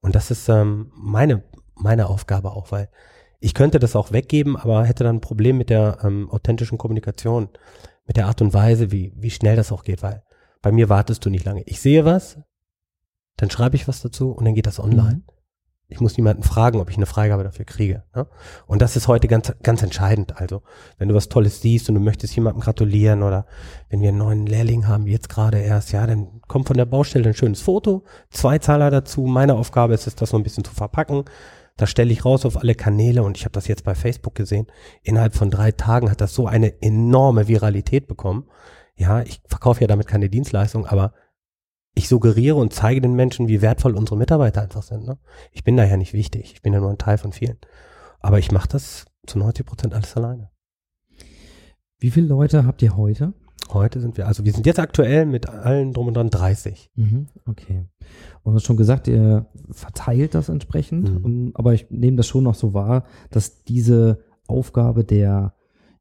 [0.00, 2.88] Und das ist ähm, meine, meine Aufgabe auch, weil
[3.40, 7.48] ich könnte das auch weggeben, aber hätte dann ein Problem mit der ähm, authentischen Kommunikation,
[8.06, 10.24] mit der Art und Weise, wie, wie schnell das auch geht, weil
[10.60, 11.62] bei mir wartest du nicht lange.
[11.66, 12.38] Ich sehe was,
[13.36, 15.22] dann schreibe ich was dazu und dann geht das online.
[15.26, 15.37] Mhm.
[15.90, 18.02] Ich muss niemanden fragen, ob ich eine Freigabe dafür kriege.
[18.14, 18.26] Ne?
[18.66, 20.38] Und das ist heute ganz, ganz entscheidend.
[20.38, 20.62] Also,
[20.98, 23.46] wenn du was Tolles siehst und du möchtest jemandem gratulieren oder
[23.88, 27.26] wenn wir einen neuen Lehrling haben, jetzt gerade erst, ja, dann kommt von der Baustelle
[27.26, 29.22] ein schönes Foto, zwei Zahler dazu.
[29.22, 31.24] Meine Aufgabe ist es, das so ein bisschen zu verpacken.
[31.78, 34.66] Das stelle ich raus auf alle Kanäle und ich habe das jetzt bei Facebook gesehen.
[35.04, 38.44] Innerhalb von drei Tagen hat das so eine enorme Viralität bekommen.
[38.96, 41.14] Ja, ich verkaufe ja damit keine Dienstleistung, aber
[41.98, 45.04] ich suggeriere und zeige den Menschen, wie wertvoll unsere Mitarbeiter einfach sind.
[45.04, 45.18] Ne?
[45.52, 46.52] Ich bin daher nicht wichtig.
[46.54, 47.58] Ich bin ja nur ein Teil von vielen.
[48.20, 50.50] Aber ich mache das zu 90 Prozent alles alleine.
[51.98, 53.34] Wie viele Leute habt ihr heute?
[53.70, 56.90] Heute sind wir, also wir sind jetzt aktuell mit allen drum und dran 30.
[56.94, 57.84] Mhm, okay.
[58.42, 61.50] Und du hast schon gesagt, ihr verteilt das entsprechend, mhm.
[61.54, 65.54] aber ich nehme das schon noch so wahr, dass diese Aufgabe der,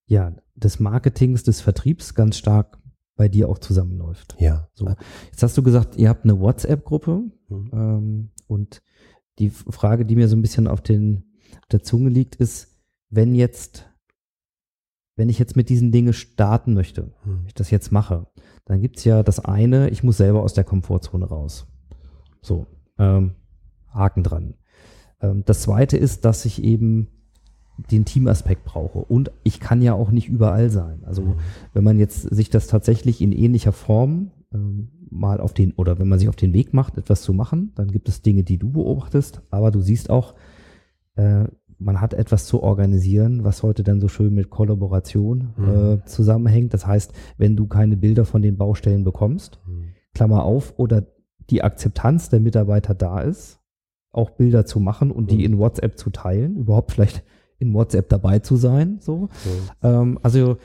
[0.05, 2.76] ja, des Marketings, des Vertriebs ganz stark
[3.17, 4.35] bei dir auch zusammenläuft.
[4.39, 4.69] Ja.
[4.73, 4.87] So.
[5.25, 7.69] Jetzt hast du gesagt, ihr habt eine WhatsApp-Gruppe mhm.
[7.73, 8.81] ähm, und
[9.39, 11.23] die Frage, die mir so ein bisschen auf, den,
[11.59, 13.89] auf der Zunge liegt, ist, wenn jetzt,
[15.15, 17.43] wenn ich jetzt mit diesen Dingen starten möchte, mhm.
[17.47, 18.27] ich das jetzt mache,
[18.65, 21.67] dann gibt's ja das eine, ich muss selber aus der Komfortzone raus.
[22.41, 23.35] So, ähm,
[23.89, 24.53] Haken dran.
[25.21, 27.09] Ähm, das zweite ist, dass ich eben
[27.91, 28.99] den Teamaspekt brauche.
[28.99, 31.03] Und ich kann ja auch nicht überall sein.
[31.05, 31.35] Also mhm.
[31.73, 36.07] wenn man jetzt sich das tatsächlich in ähnlicher Form ähm, mal auf den, oder wenn
[36.07, 38.71] man sich auf den Weg macht, etwas zu machen, dann gibt es Dinge, die du
[38.71, 40.35] beobachtest, aber du siehst auch,
[41.15, 41.45] äh,
[41.79, 45.69] man hat etwas zu organisieren, was heute dann so schön mit Kollaboration mhm.
[45.69, 46.73] äh, zusammenhängt.
[46.73, 49.89] Das heißt, wenn du keine Bilder von den Baustellen bekommst, mhm.
[50.13, 51.05] Klammer auf, oder
[51.49, 53.59] die Akzeptanz der Mitarbeiter da ist,
[54.11, 55.43] auch Bilder zu machen und die mhm.
[55.43, 57.23] in WhatsApp zu teilen, überhaupt vielleicht
[57.59, 58.99] in WhatsApp dabei zu sein.
[59.01, 59.29] So.
[59.81, 60.01] Ja.
[60.01, 60.57] Ähm, also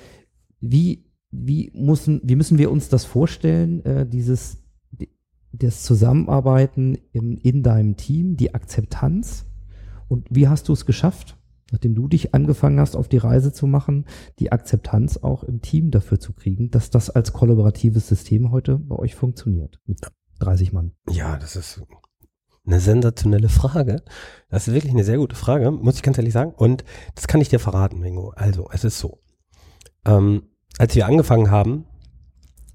[0.60, 4.58] wie, wie, müssen, wie müssen wir uns das vorstellen, äh, dieses
[5.52, 9.46] das Zusammenarbeiten im, in deinem Team, die Akzeptanz
[10.08, 11.36] und wie hast du es geschafft,
[11.70, 14.06] nachdem du dich angefangen hast, auf die Reise zu machen,
[14.38, 18.96] die Akzeptanz auch im Team dafür zu kriegen, dass das als kollaboratives System heute bei
[18.96, 20.00] euch funktioniert mit
[20.40, 20.92] 30 Mann?
[21.10, 21.82] Ja, das ist
[22.66, 24.02] eine sensationelle Frage.
[24.48, 26.52] Das ist wirklich eine sehr gute Frage, muss ich ganz ehrlich sagen.
[26.56, 28.30] Und das kann ich dir verraten, Mingo.
[28.36, 29.18] Also, es ist so.
[30.06, 30.44] Ähm,
[30.78, 31.86] als wir angefangen haben,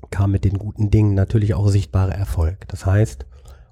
[0.10, 2.68] kam mit den guten Dingen natürlich auch sichtbarer Erfolg.
[2.68, 3.26] Das heißt,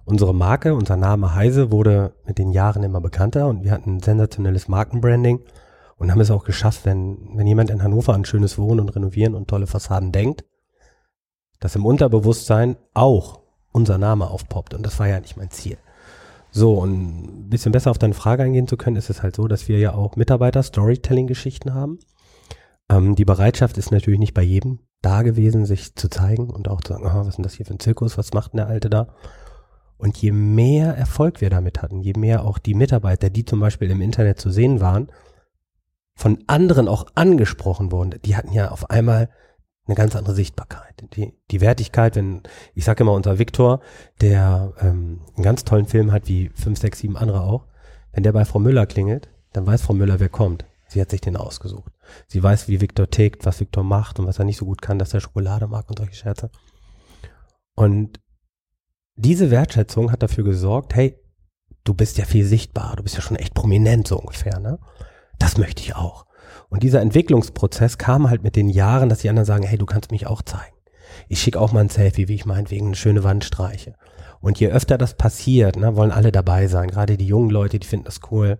[0.06, 4.04] unsere Marke, unser Name Heise wurde mit den Jahren immer bekannter und wir hatten ein
[4.04, 5.42] sensationelles Markenbranding
[5.98, 9.36] und haben es auch geschafft, wenn, wenn jemand in Hannover an schönes Wohnen und Renovieren
[9.36, 10.44] und tolle Fassaden denkt,
[11.60, 14.74] dass im Unterbewusstsein auch unser Name aufpoppt.
[14.74, 15.78] Und das war ja nicht mein Ziel.
[16.58, 19.50] So, und ein bisschen besser auf deine Frage eingehen zu können, ist es halt so,
[19.50, 22.00] dass wir ja auch Mitarbeiter Storytelling-Geschichten haben.
[22.90, 26.80] Ähm, die Bereitschaft ist natürlich nicht bei jedem da gewesen, sich zu zeigen und auch
[26.80, 28.68] zu sagen, aha, was ist denn das hier für ein Zirkus, was macht denn der
[28.68, 29.10] Alte da?
[29.98, 33.92] Und je mehr Erfolg wir damit hatten, je mehr auch die Mitarbeiter, die zum Beispiel
[33.92, 35.12] im Internet zu sehen waren,
[36.16, 39.30] von anderen auch angesprochen wurden, die hatten ja auf einmal
[39.88, 41.04] eine ganz andere Sichtbarkeit.
[41.16, 42.42] Die, die Wertigkeit, wenn,
[42.74, 43.82] ich sage immer unser Viktor,
[44.22, 47.68] der ähm, einen ganz tollen Film hat, wie fünf, sechs, sieben andere auch,
[48.12, 50.66] wenn der bei Frau Müller klingelt, dann weiß Frau Müller, wer kommt.
[50.88, 51.92] Sie hat sich den ausgesucht.
[52.28, 55.00] Sie weiß, wie Viktor tickt, was Viktor macht und was er nicht so gut kann,
[55.00, 56.50] dass er Schokolade mag und solche Scherze.
[57.76, 58.20] Und
[59.16, 61.18] diese Wertschätzung hat dafür gesorgt, hey,
[61.84, 64.80] du bist ja viel sichtbar, du bist ja schon echt prominent so ungefähr, ne?
[65.40, 66.26] Das möchte ich auch.
[66.70, 70.12] Und dieser Entwicklungsprozess kam halt mit den Jahren, dass die anderen sagen, hey, du kannst
[70.12, 70.76] mich auch zeigen.
[71.28, 73.94] Ich schicke auch mal ein Selfie, wie ich meinetwegen eine schöne Wand streiche.
[74.42, 76.92] Und je öfter das passiert, ne, wollen alle dabei sein.
[76.92, 78.60] Gerade die jungen Leute, die finden das cool.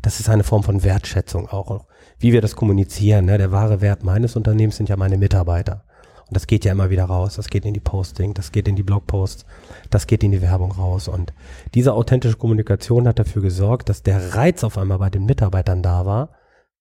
[0.00, 1.86] Das ist eine Form von Wertschätzung auch.
[2.18, 3.26] Wie wir das kommunizieren.
[3.26, 3.36] Ne?
[3.36, 5.84] Der wahre Wert meines Unternehmens sind ja meine Mitarbeiter.
[6.28, 7.36] Und das geht ja immer wieder raus.
[7.36, 9.44] Das geht in die Posting, das geht in die Blogposts,
[9.90, 11.06] das geht in die Werbung raus.
[11.06, 11.32] Und
[11.74, 16.04] diese authentische Kommunikation hat dafür gesorgt, dass der Reiz auf einmal bei den Mitarbeitern da
[16.06, 16.30] war.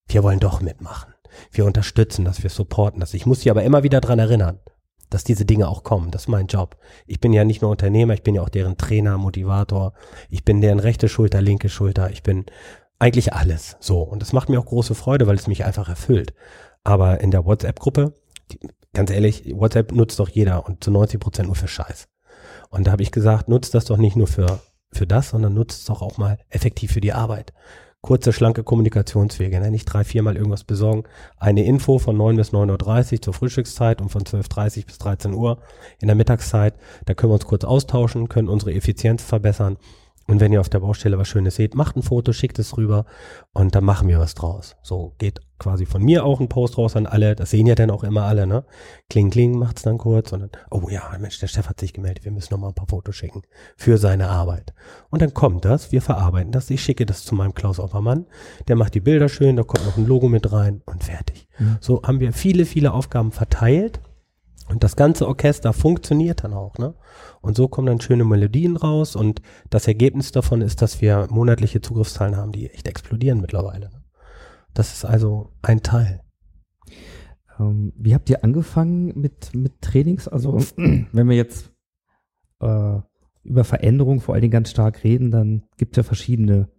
[0.07, 1.13] Wir wollen doch mitmachen.
[1.51, 3.13] Wir unterstützen das, wir supporten das.
[3.13, 4.59] Ich muss sie aber immer wieder dran erinnern,
[5.09, 6.11] dass diese Dinge auch kommen.
[6.11, 6.77] Das ist mein Job.
[7.05, 9.93] Ich bin ja nicht nur Unternehmer, ich bin ja auch deren Trainer, Motivator.
[10.29, 12.09] Ich bin deren rechte Schulter, linke Schulter.
[12.11, 12.45] Ich bin
[12.99, 13.77] eigentlich alles.
[13.79, 14.01] So.
[14.01, 16.33] Und das macht mir auch große Freude, weil es mich einfach erfüllt.
[16.83, 18.13] Aber in der WhatsApp-Gruppe,
[18.93, 22.07] ganz ehrlich, WhatsApp nutzt doch jeder und zu 90 Prozent nur für Scheiß.
[22.69, 24.59] Und da habe ich gesagt, nutzt das doch nicht nur für,
[24.91, 27.53] für das, sondern nutzt es doch auch mal effektiv für die Arbeit.
[28.05, 29.71] Kurze, schlanke Kommunikationswege, ne?
[29.71, 31.05] nicht drei, viermal irgendwas besorgen.
[31.39, 35.33] Eine Info von 9 bis 9.30 Uhr zur Frühstückszeit und von 12.30 Uhr bis 13
[35.33, 35.57] Uhr
[35.99, 36.75] in der Mittagszeit.
[37.05, 39.77] Da können wir uns kurz austauschen, können unsere Effizienz verbessern
[40.27, 43.05] und wenn ihr auf der Baustelle was Schönes seht, macht ein Foto, schickt es rüber
[43.53, 44.75] und dann machen wir was draus.
[44.81, 47.35] So geht quasi von mir auch ein Post raus an alle.
[47.35, 48.65] Das sehen ja dann auch immer alle, ne?
[49.09, 52.25] Kling, kling macht's dann kurz und dann, oh ja, Mensch, der Chef hat sich gemeldet,
[52.25, 53.43] wir müssen noch mal ein paar Fotos schicken
[53.77, 54.73] für seine Arbeit.
[55.11, 58.25] Und dann kommt das, wir verarbeiten das, ich schicke das zu meinem Klaus Oppermann,
[58.67, 61.47] der macht die Bilder schön, da kommt noch ein Logo mit rein und fertig.
[61.59, 61.77] Mhm.
[61.79, 63.99] So haben wir viele, viele Aufgaben verteilt
[64.67, 66.95] und das ganze Orchester funktioniert dann auch, ne?
[67.41, 71.81] Und so kommen dann schöne Melodien raus und das Ergebnis davon ist, dass wir monatliche
[71.81, 73.91] Zugriffszahlen haben, die echt explodieren mittlerweile.
[73.91, 74.03] Ne?
[74.73, 76.21] Das ist also ein Teil.
[77.59, 80.27] Ähm, wie habt ihr angefangen mit, mit Trainings?
[80.27, 81.71] Also, wenn wir jetzt
[82.59, 82.99] äh,
[83.43, 86.69] über Veränderung vor allen Dingen ganz stark reden, dann gibt es ja verschiedene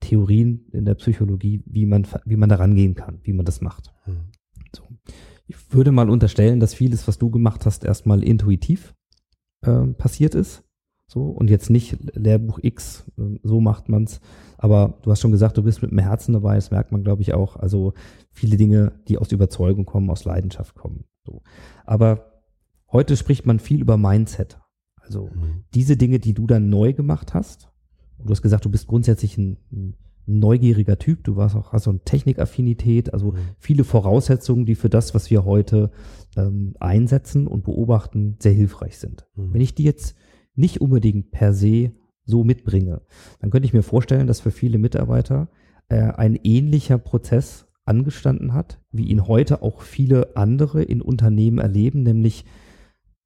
[0.00, 3.92] Theorien in der Psychologie, wie man, wie man da rangehen kann, wie man das macht.
[4.06, 4.32] Mhm.
[5.50, 8.94] Ich würde mal unterstellen, dass vieles, was du gemacht hast, erstmal intuitiv
[9.62, 10.62] äh, passiert ist.
[11.08, 14.20] So, und jetzt nicht Lehrbuch X, äh, so macht man's.
[14.58, 17.22] Aber du hast schon gesagt, du bist mit dem Herzen dabei, das merkt man, glaube
[17.22, 17.56] ich, auch.
[17.56, 17.94] Also
[18.30, 21.02] viele Dinge, die aus Überzeugung kommen, aus Leidenschaft kommen.
[21.26, 21.42] So.
[21.84, 22.42] Aber
[22.92, 24.60] heute spricht man viel über Mindset.
[25.00, 25.64] Also mhm.
[25.74, 27.72] diese Dinge, die du dann neu gemacht hast.
[28.18, 29.96] Und du hast gesagt, du bist grundsätzlich ein, ein
[30.38, 33.38] neugieriger Typ, du warst auch, hast so eine Technikaffinität, also mhm.
[33.58, 35.90] viele Voraussetzungen, die für das, was wir heute
[36.36, 39.26] ähm, einsetzen und beobachten, sehr hilfreich sind.
[39.34, 39.54] Mhm.
[39.54, 40.16] Wenn ich die jetzt
[40.54, 41.92] nicht unbedingt per se
[42.24, 43.02] so mitbringe,
[43.40, 45.48] dann könnte ich mir vorstellen, dass für viele Mitarbeiter
[45.88, 52.02] äh, ein ähnlicher Prozess angestanden hat, wie ihn heute auch viele andere in Unternehmen erleben,
[52.02, 52.44] nämlich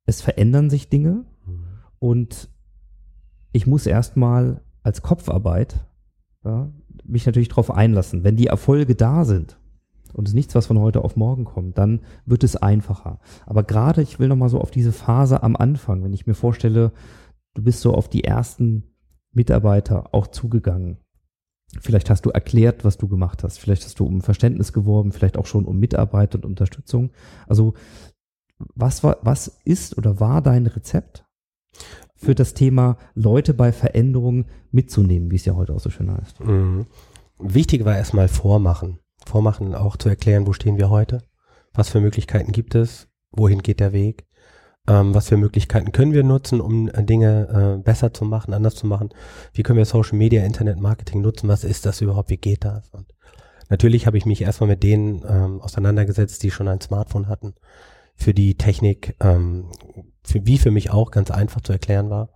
[0.06, 1.64] es verändern sich Dinge mhm.
[1.98, 2.48] und
[3.52, 5.86] ich muss erstmal als Kopfarbeit
[6.44, 6.70] ja,
[7.04, 8.24] mich natürlich darauf einlassen.
[8.24, 9.58] Wenn die Erfolge da sind
[10.12, 13.18] und es nichts, was von heute auf morgen kommt, dann wird es einfacher.
[13.46, 16.92] Aber gerade, ich will nochmal so auf diese Phase am Anfang, wenn ich mir vorstelle,
[17.54, 18.84] du bist so auf die ersten
[19.32, 20.98] Mitarbeiter auch zugegangen.
[21.80, 23.58] Vielleicht hast du erklärt, was du gemacht hast.
[23.58, 27.10] Vielleicht hast du um Verständnis geworben, vielleicht auch schon um Mitarbeit und Unterstützung.
[27.48, 27.74] Also
[28.74, 31.24] was war, was ist oder war dein Rezept?
[32.24, 36.40] Für das Thema Leute bei Veränderungen mitzunehmen, wie es ja heute auch so schön heißt.
[36.40, 36.86] Mhm.
[37.38, 38.98] Wichtig war erstmal vormachen.
[39.26, 41.22] Vormachen auch zu erklären, wo stehen wir heute?
[41.72, 43.08] Was für Möglichkeiten gibt es?
[43.32, 44.26] Wohin geht der Weg?
[44.86, 48.74] Ähm, was für Möglichkeiten können wir nutzen, um äh, Dinge äh, besser zu machen, anders
[48.74, 49.10] zu machen?
[49.52, 51.48] Wie können wir Social Media, Internet Marketing nutzen?
[51.48, 52.30] Was ist das überhaupt?
[52.30, 52.90] Wie geht das?
[52.90, 53.06] Und
[53.70, 57.54] natürlich habe ich mich erstmal mit denen ähm, auseinandergesetzt, die schon ein Smartphone hatten,
[58.14, 59.70] für die Technik ähm,
[60.24, 62.28] für, wie für mich auch ganz einfach zu erklären war.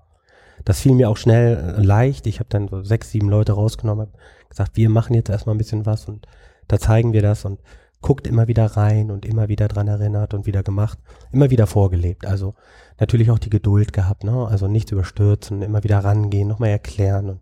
[0.64, 2.26] Das fiel mir auch schnell äh, leicht.
[2.26, 4.08] Ich habe dann so sechs, sieben Leute rausgenommen,
[4.42, 6.26] hab gesagt, wir machen jetzt erstmal ein bisschen was und
[6.66, 7.60] da zeigen wir das und
[8.00, 10.98] guckt immer wieder rein und immer wieder dran erinnert und wieder gemacht,
[11.32, 12.26] immer wieder vorgelebt.
[12.26, 12.54] Also
[13.00, 14.46] natürlich auch die Geduld gehabt, ne?
[14.46, 17.40] Also nicht überstürzen, immer wieder rangehen, nochmal erklären und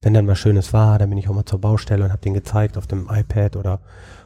[0.00, 2.34] wenn dann was Schönes war, dann bin ich auch mal zur Baustelle und habe den
[2.34, 3.80] gezeigt auf dem iPad oder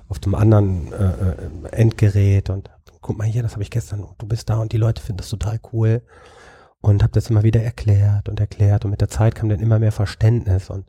[0.08, 2.68] auf dem anderen äh, äh Endgerät und
[3.00, 5.30] guck mal hier, das habe ich gestern, du bist da und die Leute finden das
[5.30, 6.02] total cool.
[6.80, 8.84] Und habe das immer wieder erklärt und erklärt.
[8.84, 10.70] Und mit der Zeit kam dann immer mehr Verständnis.
[10.70, 10.87] Und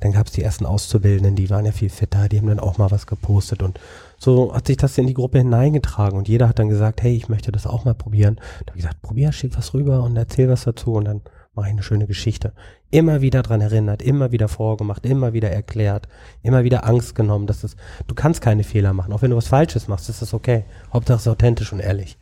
[0.00, 2.78] dann gab es die ersten Auszubildenden, die waren ja viel fitter, die haben dann auch
[2.78, 3.62] mal was gepostet.
[3.62, 3.78] Und
[4.18, 6.18] so hat sich das in die Gruppe hineingetragen.
[6.18, 8.40] Und jeder hat dann gesagt, hey, ich möchte das auch mal probieren.
[8.66, 10.94] Da habe ich gesagt, probier, schick was rüber und erzähl was dazu.
[10.94, 11.20] Und dann
[11.54, 12.52] mache ich eine schöne Geschichte.
[12.90, 16.08] Immer wieder dran erinnert, immer wieder vorgemacht, immer wieder erklärt,
[16.42, 19.12] immer wieder Angst genommen, dass es, du kannst keine Fehler machen.
[19.12, 20.64] Auch wenn du was Falsches machst, ist das okay.
[20.92, 22.18] Hauptsache es ist authentisch und ehrlich.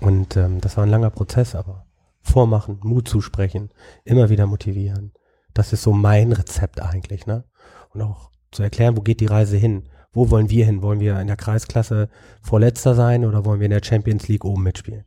[0.00, 1.86] Und ähm, das war ein langer Prozess, aber
[2.22, 3.70] vormachen, Mut zusprechen,
[4.04, 5.12] immer wieder motivieren.
[5.54, 7.44] Das ist so mein Rezept eigentlich, ne?
[7.90, 9.88] Und auch zu erklären, wo geht die Reise hin?
[10.12, 10.82] Wo wollen wir hin?
[10.82, 12.08] Wollen wir in der Kreisklasse
[12.42, 15.04] vorletzter sein oder wollen wir in der Champions League oben mitspielen?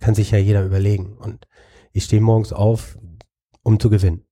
[0.00, 1.16] Kann sich ja jeder überlegen.
[1.18, 1.46] Und
[1.92, 2.98] ich stehe morgens auf,
[3.62, 4.24] um zu gewinnen.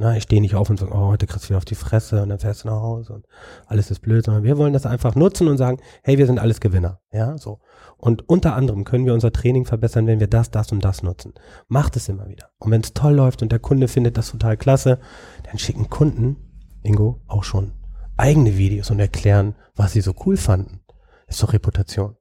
[0.00, 2.22] Na, ich stehe nicht auf und sage, oh, heute kriegst du wieder auf die Fresse
[2.22, 3.26] und dann fährst du nach Hause und
[3.66, 6.60] alles ist blöd, sondern wir wollen das einfach nutzen und sagen, hey, wir sind alles
[6.60, 7.00] Gewinner.
[7.10, 7.58] Ja, so.
[7.96, 11.34] Und unter anderem können wir unser Training verbessern, wenn wir das, das und das nutzen.
[11.66, 12.50] Macht es immer wieder.
[12.58, 15.00] Und wenn es toll läuft und der Kunde findet das total klasse,
[15.42, 16.36] dann schicken Kunden,
[16.84, 17.72] Ingo, auch schon
[18.16, 20.80] eigene Videos und erklären, was sie so cool fanden.
[21.26, 22.16] Ist doch Reputation.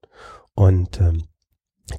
[0.55, 1.25] Und ähm,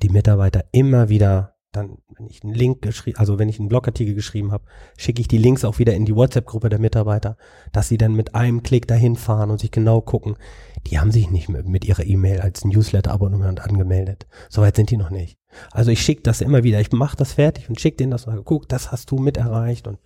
[0.03, 4.15] die Mitarbeiter immer wieder dann, wenn ich einen Link geschrieben, also wenn ich einen Blogartikel
[4.15, 4.65] geschrieben habe,
[4.97, 7.37] schicke ich die Links auch wieder in die WhatsApp-Gruppe der Mitarbeiter,
[7.73, 10.37] dass sie dann mit einem Klick dahin fahren und sich genau gucken.
[10.87, 14.27] Die haben sich nicht mit, mit ihrer E-Mail als Newsletter-Abonnement angemeldet.
[14.49, 15.39] Soweit sind die noch nicht.
[15.71, 16.81] Also ich schicke das immer wieder.
[16.81, 19.37] Ich mache das fertig und schicke denen das und sage, guck, das hast du mit
[19.37, 19.99] erreicht und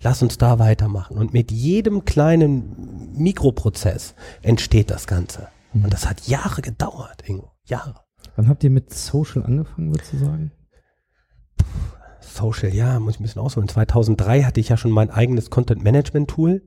[0.00, 1.16] lass uns da weitermachen.
[1.16, 5.48] Und mit jedem kleinen Mikroprozess entsteht das Ganze.
[5.72, 7.52] Und das hat Jahre gedauert, Ingo.
[7.64, 8.00] Jahre.
[8.36, 10.52] Wann habt ihr mit Social angefangen, würdest du sagen?
[12.20, 13.68] Social, ja, muss ich ein bisschen ausholen.
[13.68, 16.62] 2003 hatte ich ja schon mein eigenes Content-Management-Tool.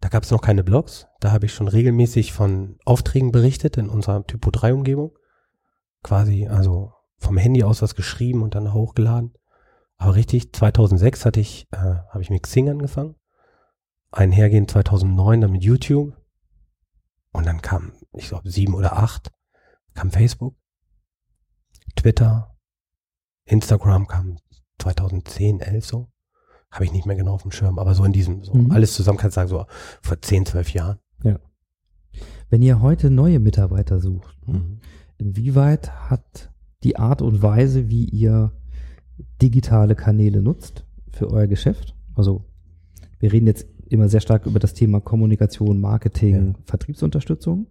[0.00, 1.06] Da gab es noch keine Blogs.
[1.20, 5.18] Da habe ich schon regelmäßig von Aufträgen berichtet in unserer Typo-3-Umgebung.
[6.02, 9.34] Quasi, also vom Handy aus was geschrieben und dann hochgeladen.
[9.96, 13.16] Aber richtig, 2006 hatte ich, äh, habe ich mit Xing angefangen.
[14.10, 16.16] Einhergehend 2009 dann mit YouTube.
[17.32, 19.32] Und dann kam, ich glaube, sieben oder acht,
[19.94, 20.56] kam Facebook,
[21.96, 22.56] Twitter,
[23.48, 24.36] Instagram kam
[24.78, 26.08] 2010, 11 so.
[26.70, 28.70] Habe ich nicht mehr genau auf dem Schirm, aber so in diesem, so Mhm.
[28.72, 29.64] alles zusammen kannst du sagen, so
[30.02, 30.98] vor 10, 12 Jahren.
[32.50, 34.78] Wenn ihr heute neue Mitarbeiter sucht, ne,
[35.18, 36.50] inwieweit hat
[36.82, 38.52] die Art und Weise, wie ihr
[39.42, 41.94] digitale Kanäle nutzt für euer Geschäft?
[42.14, 42.44] Also
[43.20, 47.66] wir reden jetzt immer sehr stark über das Thema Kommunikation, Marketing, Vertriebsunterstützung.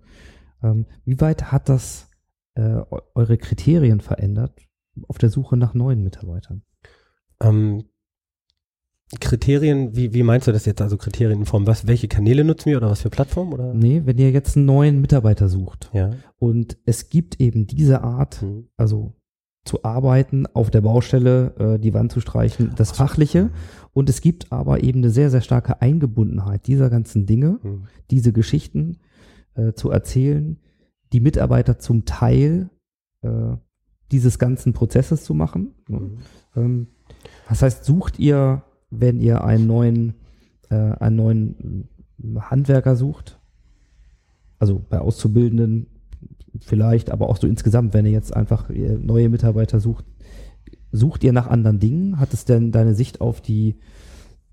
[0.63, 2.09] Ähm, wie weit hat das
[2.55, 4.53] äh, eu- eure Kriterien verändert
[5.07, 6.63] auf der Suche nach neuen Mitarbeitern?
[7.41, 7.83] Ähm,
[9.21, 10.81] Kriterien, wie, wie meinst du das jetzt?
[10.81, 13.53] Also Kriterien in Form, was, welche Kanäle nutzen wir oder was für Plattformen?
[13.53, 13.73] Oder?
[13.73, 16.11] Nee, wenn ihr jetzt einen neuen Mitarbeiter sucht Ja.
[16.39, 18.67] und es gibt eben diese Art, Hm.
[18.75, 19.13] also
[19.63, 23.49] zu arbeiten, auf der Baustelle äh, die Wand zu streichen, das Fachliche.
[23.93, 27.87] Und es gibt aber eben eine sehr, sehr starke Eingebundenheit dieser ganzen Dinge, Hm.
[28.11, 28.97] diese Geschichten
[29.55, 30.59] äh, zu erzählen,
[31.13, 32.69] die Mitarbeiter zum Teil
[33.21, 33.55] äh,
[34.11, 35.73] dieses ganzen Prozesses zu machen.
[35.87, 36.17] Mhm.
[36.55, 36.87] Ähm,
[37.49, 40.15] das heißt, sucht ihr, wenn ihr einen neuen,
[40.69, 41.89] äh, einen neuen
[42.39, 43.39] Handwerker sucht,
[44.59, 45.87] also bei Auszubildenden
[46.59, 50.05] vielleicht, aber auch so insgesamt, wenn ihr jetzt einfach äh, neue Mitarbeiter sucht,
[50.91, 52.19] sucht ihr nach anderen Dingen?
[52.19, 53.75] Hat es denn deine Sicht auf die,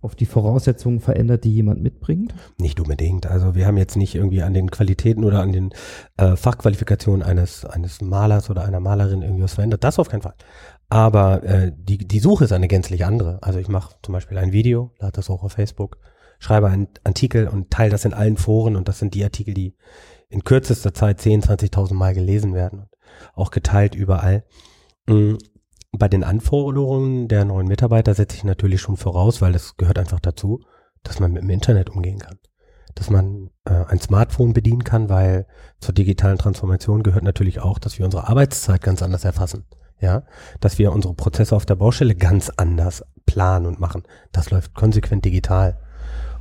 [0.05, 2.35] auf die Voraussetzungen verändert, die jemand mitbringt?
[2.59, 3.27] Nicht unbedingt.
[3.27, 5.71] Also wir haben jetzt nicht irgendwie an den Qualitäten oder an den
[6.17, 9.83] äh, Fachqualifikationen eines, eines Malers oder einer Malerin irgendwie was verändert.
[9.83, 10.35] Das auf keinen Fall.
[10.89, 13.39] Aber äh, die, die Suche ist eine gänzlich andere.
[13.43, 15.99] Also ich mache zum Beispiel ein Video, lade das auch auf Facebook,
[16.39, 19.75] schreibe einen Artikel und teile das in allen Foren und das sind die Artikel, die
[20.29, 22.89] in kürzester Zeit 10, 20.000 Mal gelesen werden und
[23.35, 24.45] auch geteilt überall.
[25.97, 30.19] Bei den Anforderungen der neuen Mitarbeiter setze ich natürlich schon voraus, weil das gehört einfach
[30.19, 30.61] dazu,
[31.05, 32.39] dass man mit dem Internet umgehen kann.
[32.97, 35.47] Dass man äh, ein Smartphone bedienen kann, weil
[35.79, 39.67] zur digitalen Transformation gehört natürlich auch, dass wir unsere Arbeitszeit ganz anders erfassen.
[40.01, 40.25] Ja,
[40.61, 44.03] dass wir unsere Prozesse auf der Baustelle ganz anders planen und machen.
[44.33, 45.79] Das läuft konsequent digital.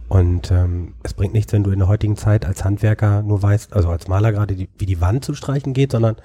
[0.10, 3.74] Und ähm, es bringt nichts, wenn du in der heutigen Zeit als Handwerker nur weißt,
[3.74, 6.16] also als Maler gerade, die, wie die Wand zu streichen geht, sondern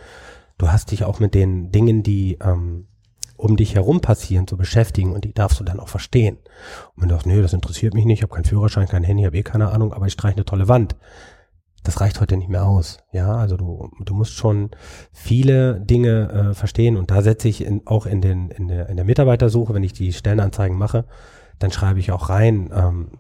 [0.57, 2.88] du hast dich auch mit den Dingen, die ähm,
[3.39, 6.37] um dich herum passieren, zu beschäftigen und die darfst du dann auch verstehen.
[6.95, 9.23] Und wenn du sagst, nee, das interessiert mich nicht, ich habe keinen Führerschein, kein Handy,
[9.23, 10.97] habe eh keine Ahnung, aber ich streiche eine tolle Wand.
[11.85, 12.99] Das reicht heute nicht mehr aus.
[13.13, 14.71] Ja, also du, du musst schon
[15.13, 18.97] viele Dinge äh, verstehen und da setze ich in, auch in, den, in, der, in
[18.97, 21.05] der Mitarbeitersuche, wenn ich die Stellenanzeigen mache,
[21.61, 23.13] dann schreibe ich auch rein, ähm,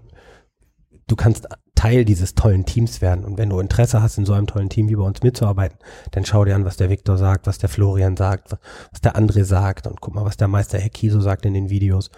[1.08, 3.24] du kannst Teil dieses tollen Teams werden.
[3.24, 5.78] Und wenn du Interesse hast, in so einem tollen Team wie bei uns mitzuarbeiten,
[6.12, 8.52] dann schau dir an, was der Viktor sagt, was der Florian sagt,
[8.92, 11.70] was, der André sagt und guck mal, was der Meister Herr Kiso sagt in den
[11.70, 12.10] Videos.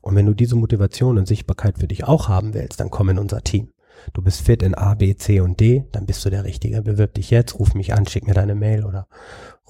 [0.00, 3.18] Und wenn du diese Motivation und Sichtbarkeit für dich auch haben willst, dann komm in
[3.18, 3.72] unser Team.
[4.12, 6.82] Du bist fit in A, B, C und D, dann bist du der Richtige.
[6.82, 9.08] Bewirb dich jetzt, ruf mich an, schick mir deine Mail oder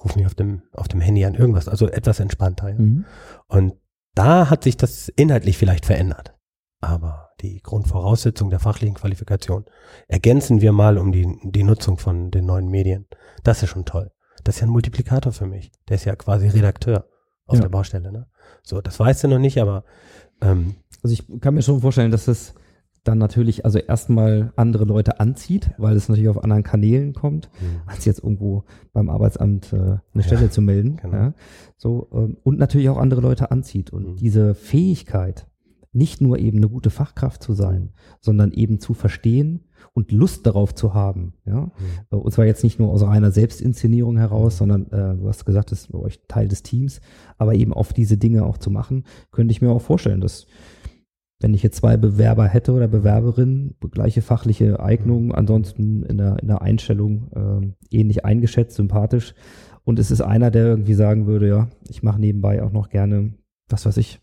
[0.03, 1.67] ruf mich auf dem, auf dem Handy an, irgendwas.
[1.67, 2.69] Also etwas entspannter.
[2.69, 2.75] Ja.
[2.75, 3.05] Mhm.
[3.47, 3.73] Und
[4.13, 6.35] da hat sich das inhaltlich vielleicht verändert.
[6.81, 9.65] Aber die Grundvoraussetzung der fachlichen Qualifikation
[10.07, 13.05] ergänzen wir mal um die, die Nutzung von den neuen Medien.
[13.43, 14.11] Das ist schon toll.
[14.43, 15.71] Das ist ja ein Multiplikator für mich.
[15.89, 17.05] Der ist ja quasi Redakteur
[17.45, 17.61] auf Ja.
[17.61, 18.11] der Baustelle.
[18.11, 18.27] Ne?
[18.63, 19.83] So, das weißt du noch nicht, aber
[20.41, 22.53] ähm, Also ich kann mir schon vorstellen, dass es
[23.03, 27.49] dann natürlich also erstmal andere Leute anzieht, weil es natürlich auf anderen Kanälen kommt,
[27.85, 30.97] als jetzt irgendwo beim Arbeitsamt äh, eine Stelle zu melden.
[30.97, 31.15] genau.
[31.15, 31.33] Ja,
[31.77, 34.15] so ähm, und natürlich auch andere Leute anzieht und Mhm.
[34.17, 35.47] diese Fähigkeit
[35.97, 37.89] nicht nur eben eine gute Fachkraft zu sein,
[38.21, 41.33] sondern eben zu verstehen und Lust darauf zu haben.
[41.45, 41.71] Ja?
[42.11, 42.19] Mhm.
[42.19, 45.81] Und zwar jetzt nicht nur aus reiner Selbstinszenierung heraus, sondern äh, du hast gesagt, das
[45.81, 47.01] ist bei euch Teil des Teams,
[47.37, 50.47] aber eben auf diese Dinge auch zu machen, könnte ich mir auch vorstellen, dass
[51.39, 56.47] wenn ich jetzt zwei Bewerber hätte oder Bewerberinnen, gleiche fachliche Eignung, ansonsten in der, in
[56.47, 59.35] der Einstellung ähm, ähnlich eingeschätzt, sympathisch.
[59.83, 63.33] Und es ist einer, der irgendwie sagen würde, ja, ich mache nebenbei auch noch gerne,
[63.69, 64.19] was weiß ich?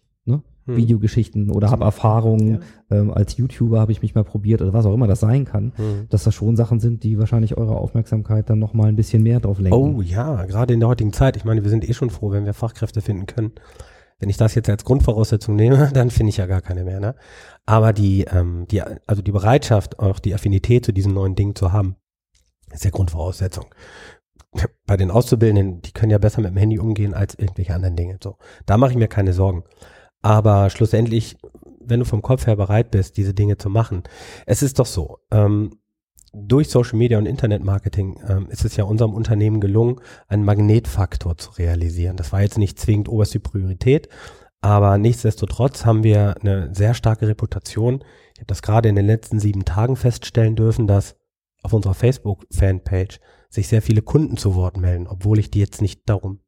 [0.66, 0.76] Hm.
[0.76, 2.60] Videogeschichten oder habe Erfahrungen.
[2.90, 5.72] Ähm, als YouTuber habe ich mich mal probiert oder was auch immer das sein kann,
[5.76, 6.06] Hm.
[6.08, 9.58] dass das schon Sachen sind, die wahrscheinlich eure Aufmerksamkeit dann nochmal ein bisschen mehr drauf
[9.58, 9.78] lenken.
[9.78, 11.36] Oh ja, gerade in der heutigen Zeit.
[11.36, 13.52] Ich meine, wir sind eh schon froh, wenn wir Fachkräfte finden können.
[14.20, 17.00] Wenn ich das jetzt als Grundvoraussetzung nehme, dann finde ich ja gar keine mehr.
[17.00, 17.14] Ne?
[17.66, 21.72] Aber die, ähm, die, also die Bereitschaft, auch die Affinität zu diesen neuen Dingen zu
[21.72, 21.96] haben,
[22.72, 23.66] ist ja Grundvoraussetzung.
[24.86, 28.18] Bei den Auszubildenden, die können ja besser mit dem Handy umgehen als irgendwelche anderen Dinge.
[28.22, 28.36] So,
[28.66, 29.64] da mache ich mir keine Sorgen.
[30.24, 31.36] Aber schlussendlich,
[31.80, 34.04] wenn du vom Kopf her bereit bist, diese Dinge zu machen,
[34.46, 35.18] es ist doch so.
[35.30, 35.72] Ähm,
[36.32, 41.50] durch Social Media und Internetmarketing ähm, ist es ja unserem Unternehmen gelungen, einen Magnetfaktor zu
[41.50, 42.16] realisieren.
[42.16, 44.08] Das war jetzt nicht zwingend oberste Priorität,
[44.62, 48.02] aber nichtsdestotrotz haben wir eine sehr starke Reputation.
[48.32, 51.16] Ich habe das gerade in den letzten sieben Tagen feststellen dürfen, dass
[51.62, 53.20] auf unserer Facebook-Fanpage
[53.50, 56.40] sich sehr viele Kunden zu Wort melden, obwohl ich die jetzt nicht darum,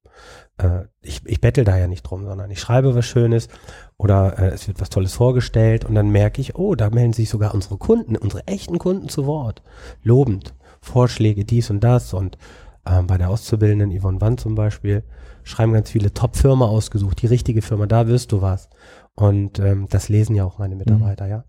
[0.58, 3.48] äh, ich, ich bettel da ja nicht drum, sondern ich schreibe was Schönes
[3.96, 7.28] oder äh, es wird was Tolles vorgestellt und dann merke ich, oh, da melden sich
[7.28, 9.62] sogar unsere Kunden, unsere echten Kunden zu Wort,
[10.02, 12.38] lobend, Vorschläge, dies und das und
[12.86, 15.02] ähm, bei der Auszubildenden Yvonne Wann zum Beispiel
[15.42, 18.68] schreiben ganz viele Top-Firma ausgesucht, die richtige Firma, da wirst du was.
[19.14, 21.44] Und ähm, das lesen ja auch meine Mitarbeiter, ja.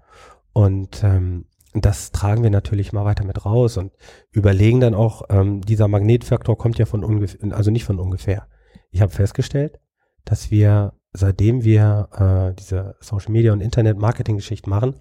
[0.53, 3.91] Und ähm, das tragen wir natürlich mal weiter mit raus und
[4.31, 8.47] überlegen dann auch, ähm, dieser Magnetfaktor kommt ja von ungefähr, also nicht von ungefähr.
[8.91, 9.79] Ich habe festgestellt,
[10.25, 12.09] dass wir, seitdem wir
[12.51, 14.95] äh, diese Social Media und Internet-Marketing-Geschichte machen,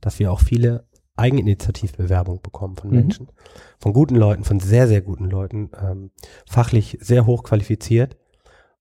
[0.00, 2.96] dass wir auch viele Eigeninitiativbewerbungen bekommen von Mhm.
[2.96, 3.32] Menschen,
[3.78, 6.10] von guten Leuten, von sehr, sehr guten Leuten, ähm,
[6.48, 8.16] fachlich sehr hoch qualifiziert.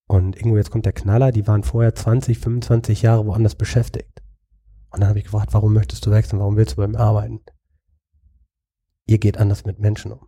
[0.08, 4.24] Und irgendwo jetzt kommt der Knaller, die waren vorher 20, 25 Jahre woanders beschäftigt.
[4.92, 7.42] Und dann habe ich gefragt, warum möchtest du wechseln, warum willst du bei mir arbeiten?
[9.06, 10.28] Ihr geht anders mit Menschen um.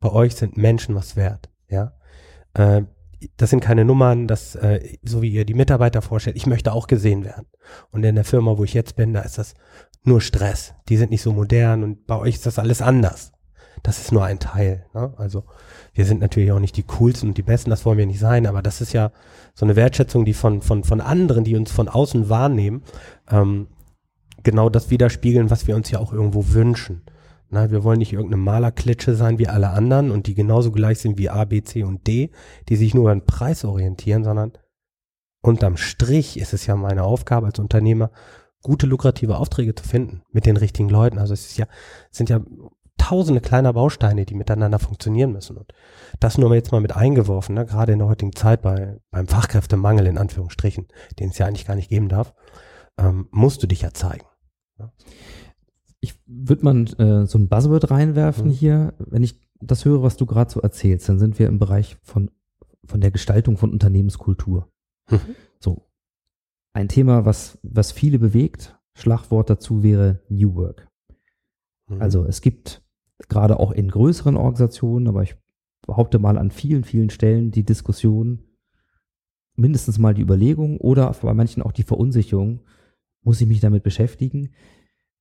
[0.00, 1.98] Bei euch sind Menschen was wert, ja.
[2.54, 2.82] Äh,
[3.36, 6.86] das sind keine Nummern, das, äh, so wie ihr die Mitarbeiter vorstellt, ich möchte auch
[6.86, 7.46] gesehen werden.
[7.90, 9.54] Und in der Firma, wo ich jetzt bin, da ist das
[10.04, 10.74] nur Stress.
[10.88, 13.32] Die sind nicht so modern und bei euch ist das alles anders.
[13.82, 14.86] Das ist nur ein Teil.
[14.94, 15.12] Ne?
[15.16, 15.44] Also
[15.94, 18.46] wir sind natürlich auch nicht die coolsten und die besten, das wollen wir nicht sein,
[18.46, 19.12] aber das ist ja
[19.54, 22.82] so eine Wertschätzung, die von, von, von anderen, die uns von außen wahrnehmen,
[23.30, 23.68] ähm,
[24.42, 27.02] genau das widerspiegeln, was wir uns ja auch irgendwo wünschen.
[27.50, 31.16] Na, wir wollen nicht irgendeine Malerklitsche sein wie alle anderen und die genauso gleich sind
[31.16, 32.30] wie A, B, C und D,
[32.68, 34.52] die sich nur an Preis orientieren, sondern
[35.40, 38.10] unterm Strich ist es ja meine Aufgabe als Unternehmer,
[38.62, 41.18] gute lukrative Aufträge zu finden mit den richtigen Leuten.
[41.18, 41.66] Also es ist ja,
[42.10, 42.40] es sind ja
[42.98, 45.56] tausende kleiner Bausteine, die miteinander funktionieren müssen.
[45.56, 45.72] Und
[46.20, 47.64] das nur jetzt mal mit eingeworfen, ne?
[47.64, 50.88] gerade in der heutigen Zeit bei, beim Fachkräftemangel in Anführungsstrichen,
[51.18, 52.34] den es ja eigentlich gar nicht geben darf,
[52.98, 54.26] ähm, musst du dich ja zeigen.
[56.00, 58.52] Ich würde mal äh, so ein Buzzword reinwerfen Mhm.
[58.52, 58.94] hier.
[58.98, 62.30] Wenn ich das höre, was du gerade so erzählst, dann sind wir im Bereich von,
[62.84, 64.70] von der Gestaltung von Unternehmenskultur.
[65.10, 65.20] Mhm.
[65.58, 65.86] So.
[66.72, 68.78] Ein Thema, was, was viele bewegt.
[68.94, 70.88] Schlagwort dazu wäre New Work.
[71.88, 72.00] Mhm.
[72.00, 72.82] Also es gibt
[73.28, 75.34] gerade auch in größeren Organisationen, aber ich
[75.86, 78.44] behaupte mal an vielen, vielen Stellen die Diskussion,
[79.56, 82.60] mindestens mal die Überlegung oder bei manchen auch die Verunsicherung,
[83.22, 84.50] muss ich mich damit beschäftigen?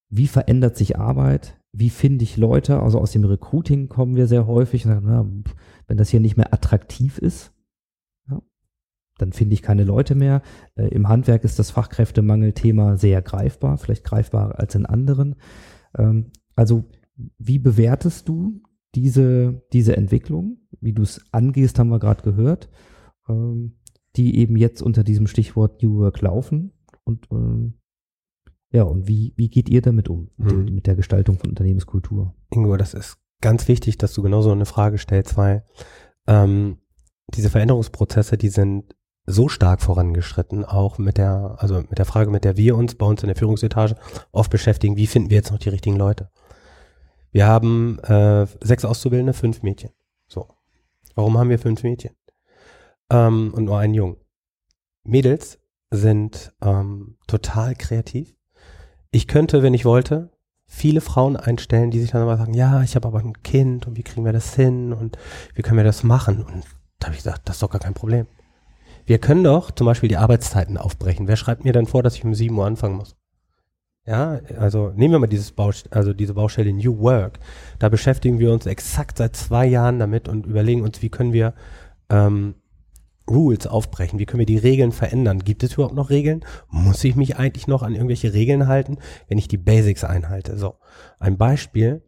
[0.09, 1.59] Wie verändert sich Arbeit?
[1.71, 2.81] Wie finde ich Leute?
[2.81, 5.25] Also aus dem Recruiting kommen wir sehr häufig und sagen, na,
[5.87, 7.53] wenn das hier nicht mehr attraktiv ist,
[8.29, 8.41] ja,
[9.17, 10.41] dann finde ich keine Leute mehr.
[10.75, 15.35] Äh, Im Handwerk ist das Fachkräftemangelthema sehr greifbar, vielleicht greifbarer als in anderen.
[15.97, 16.85] Ähm, also
[17.37, 18.61] wie bewertest du
[18.95, 20.57] diese, diese Entwicklung?
[20.79, 22.69] Wie du es angehst, haben wir gerade gehört,
[23.27, 23.77] ähm,
[24.15, 26.71] die eben jetzt unter diesem Stichwort New Work laufen.
[27.03, 27.75] Und ähm,
[28.71, 32.35] ja, und wie, wie geht ihr damit um, mit, der, mit der Gestaltung von Unternehmenskultur?
[32.49, 35.63] Ingo, das ist ganz wichtig, dass du genau so eine Frage stellst, weil
[36.27, 36.77] ähm,
[37.33, 38.95] diese Veränderungsprozesse, die sind
[39.25, 43.05] so stark vorangeschritten, auch mit der, also mit der Frage, mit der wir uns bei
[43.05, 43.95] uns in der Führungsetage
[44.31, 46.29] oft beschäftigen, wie finden wir jetzt noch die richtigen Leute?
[47.31, 49.91] Wir haben äh, sechs Auszubildende, fünf Mädchen.
[50.27, 50.47] So.
[51.15, 52.15] Warum haben wir fünf Mädchen?
[53.09, 54.17] Ähm, und nur einen Jungen.
[55.03, 55.59] Mädels
[55.91, 58.36] sind ähm, total kreativ.
[59.11, 60.29] Ich könnte, wenn ich wollte,
[60.67, 63.97] viele Frauen einstellen, die sich dann immer sagen, ja, ich habe aber ein Kind und
[63.97, 65.17] wie kriegen wir das hin und
[65.55, 66.43] wie können wir das machen?
[66.43, 66.65] Und
[66.99, 68.27] da habe ich gesagt, das ist doch gar kein Problem.
[69.05, 71.29] Wir können doch zum Beispiel die Arbeitszeiten aufbrechen.
[71.29, 73.15] Wer schreibt mir denn vor, dass ich um 7 Uhr anfangen muss?
[74.05, 77.39] Ja, also nehmen wir mal dieses Baust also diese Baustelle New Work.
[77.79, 81.53] Da beschäftigen wir uns exakt seit zwei Jahren damit und überlegen uns, wie können wir
[82.09, 82.55] ähm,
[83.29, 84.19] Rules aufbrechen?
[84.19, 85.39] Wie können wir die Regeln verändern?
[85.39, 86.45] Gibt es überhaupt noch Regeln?
[86.69, 88.97] Muss ich mich eigentlich noch an irgendwelche Regeln halten,
[89.27, 90.57] wenn ich die Basics einhalte?
[90.57, 90.75] So,
[91.19, 92.03] ein Beispiel.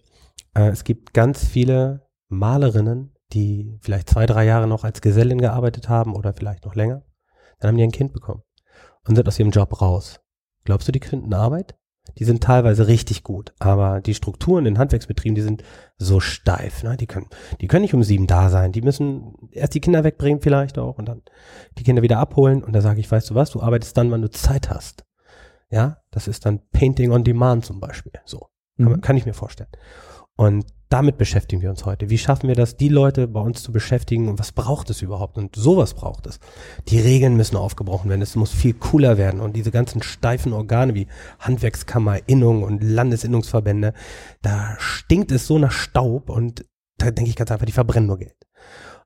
[0.56, 5.90] Äh, es gibt ganz viele Malerinnen, die vielleicht zwei, drei Jahre noch als Gesellin gearbeitet
[5.90, 7.04] haben oder vielleicht noch länger.
[7.60, 8.44] Dann haben die ein Kind bekommen
[9.08, 10.22] und sind aus ihrem Job raus.
[10.66, 11.79] Glaubst du, die könnten Arbeit?
[12.20, 15.64] Die sind teilweise richtig gut, aber die Strukturen in Handwerksbetrieben, die sind
[15.98, 16.98] so steif, ne?
[16.98, 17.28] Die können,
[17.62, 18.72] die können nicht um sieben da sein.
[18.74, 21.22] Die müssen erst die Kinder wegbringen vielleicht auch und dann
[21.78, 24.22] die Kinder wieder abholen und da sage ich, weißt du was, du arbeitest dann, wann
[24.22, 25.06] du Zeit hast.
[25.72, 28.12] Ja, das ist dann Painting on Demand zum Beispiel.
[28.26, 28.50] So.
[28.78, 29.02] Kann, Mhm.
[29.02, 29.70] kann ich mir vorstellen.
[30.36, 32.10] Und damit beschäftigen wir uns heute.
[32.10, 35.38] Wie schaffen wir das, die Leute bei uns zu beschäftigen und was braucht es überhaupt?
[35.38, 36.40] Und sowas braucht es.
[36.88, 38.24] Die Regeln müssen aufgebrochen werden.
[38.24, 39.40] Es muss viel cooler werden.
[39.40, 41.08] Und diese ganzen steifen Organe wie
[41.40, 43.94] Handwerkskammer, Innung und Landesinnungsverbände,
[44.42, 46.66] da stinkt es so nach Staub und
[46.98, 48.36] da denke ich ganz einfach, die verbrennen nur Geld.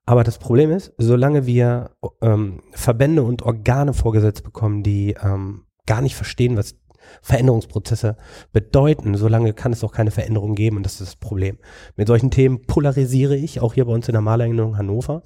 [0.06, 6.02] Aber das Problem ist, solange wir ähm, Verbände und Organe vorgesetzt bekommen, die ähm, gar
[6.02, 6.76] nicht verstehen, was
[7.22, 8.18] Veränderungsprozesse
[8.52, 11.58] bedeuten, solange kann es auch keine Veränderung geben und das ist das Problem.
[11.96, 15.24] Mit solchen Themen polarisiere ich, auch hier bei uns in der Malerinnung Hannover.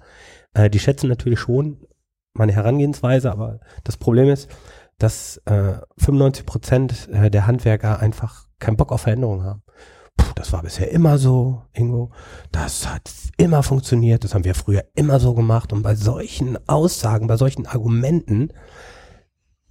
[0.53, 1.85] Äh, die schätzen natürlich schon
[2.33, 4.49] meine Herangehensweise, aber das Problem ist,
[4.97, 9.63] dass äh, 95 Prozent äh, der Handwerker einfach keinen Bock auf Veränderung haben.
[10.17, 12.11] Puh, das war bisher immer so, Ingo.
[12.51, 14.23] Das hat immer funktioniert.
[14.23, 15.71] Das haben wir früher immer so gemacht.
[15.73, 18.49] Und bei solchen Aussagen, bei solchen Argumenten,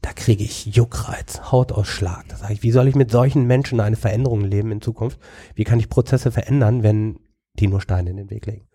[0.07, 2.28] da kriege ich Juckreiz, Hautausschlag.
[2.28, 5.18] Da sage ich, wie soll ich mit solchen Menschen eine Veränderung leben in Zukunft?
[5.57, 7.18] Wie kann ich Prozesse verändern, wenn
[7.54, 8.68] die nur Steine in den Weg legen?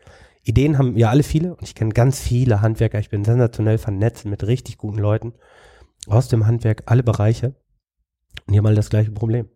[0.43, 2.99] Ideen haben ja alle viele und ich kenne ganz viele Handwerker.
[2.99, 5.31] Ich bin sensationell vernetzt mit richtig guten Leuten
[6.05, 7.55] aus dem Handwerk, alle Bereiche.
[8.45, 9.47] Und haben alle das gleiche Problem.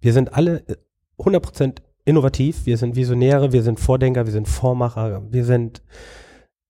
[0.00, 0.76] Wir sind alle äh,
[1.18, 5.82] 100% innovativ, wir sind Visionäre, wir sind Vordenker, wir sind Vormacher, wir sind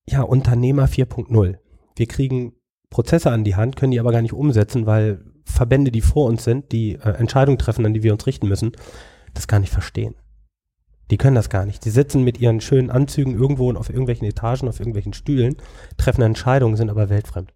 [0.09, 1.59] ja Unternehmer 4.0.
[1.95, 2.55] Wir kriegen
[2.91, 6.45] Prozesse an die Hand, können die aber gar nicht umsetzen, weil Verbände, die vor uns
[6.45, 8.73] sind, die äh, Entscheidungen treffen, an die wir uns richten müssen,
[9.35, 10.15] das gar nicht verstehen.
[11.11, 11.85] Die können das gar nicht.
[11.85, 15.57] Die sitzen mit ihren schönen Anzügen irgendwo auf irgendwelchen Etagen, auf irgendwelchen Stühlen,
[15.97, 17.53] treffen Entscheidungen, sind aber weltfremd.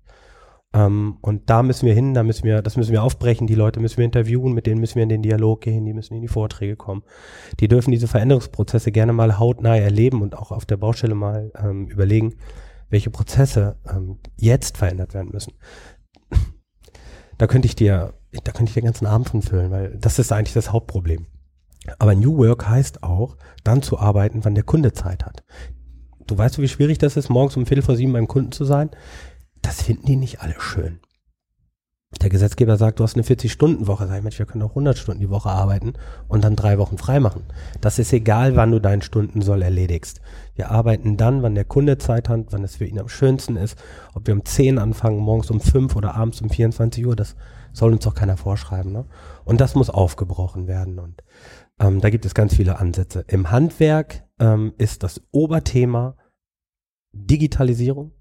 [0.74, 3.80] Ähm, und da müssen wir hin, da müssen wir, das müssen wir aufbrechen, die Leute
[3.80, 6.28] müssen wir interviewen, mit denen müssen wir in den Dialog gehen, die müssen in die
[6.28, 7.03] Vorträge kommen.
[7.61, 11.89] Die dürfen diese Veränderungsprozesse gerne mal hautnah erleben und auch auf der Baustelle mal ähm,
[11.89, 12.37] überlegen,
[12.93, 15.55] welche Prozesse ähm, jetzt verändert werden müssen.
[17.38, 18.14] Da könnte ich dir,
[18.45, 21.26] da könnte ich den ganzen Abend von füllen, weil das ist eigentlich das Hauptproblem.
[21.99, 25.43] Aber New Work heißt auch, dann zu arbeiten, wann der Kunde Zeit hat.
[26.26, 28.90] Du weißt, wie schwierig das ist, morgens um Viertel vor sieben beim Kunden zu sein?
[29.62, 31.01] Das finden die nicht alle schön.
[32.21, 34.07] Der Gesetzgeber sagt, du hast eine 40-Stunden-Woche.
[34.07, 35.95] Sag ich, Mensch, wir können auch 100 Stunden die Woche arbeiten
[36.29, 37.45] und dann drei Wochen frei machen.
[37.81, 40.21] Das ist egal, wann du deinen Stundensoll erledigst.
[40.55, 43.79] Wir arbeiten dann, wann der Kunde Zeit hat, wann es für ihn am schönsten ist.
[44.15, 47.35] Ob wir um 10 anfangen, morgens um 5 oder abends um 24 Uhr, das
[47.73, 48.93] soll uns doch keiner vorschreiben.
[48.93, 49.07] Ne?
[49.45, 50.99] Und das muss aufgebrochen werden.
[50.99, 51.23] Und
[51.81, 53.25] ähm, da gibt es ganz viele Ansätze.
[53.29, 56.17] Im Handwerk ähm, ist das Oberthema
[57.13, 58.13] Digitalisierung,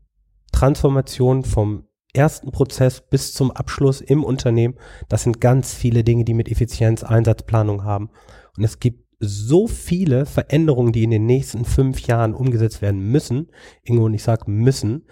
[0.51, 4.75] Transformation vom ersten Prozess bis zum Abschluss im Unternehmen.
[5.09, 8.09] Das sind ganz viele Dinge, die mit Effizienz, Einsatzplanung haben.
[8.57, 13.51] Und es gibt so viele Veränderungen, die in den nächsten fünf Jahren umgesetzt werden müssen.
[13.83, 15.05] Ingo und ich sage müssen.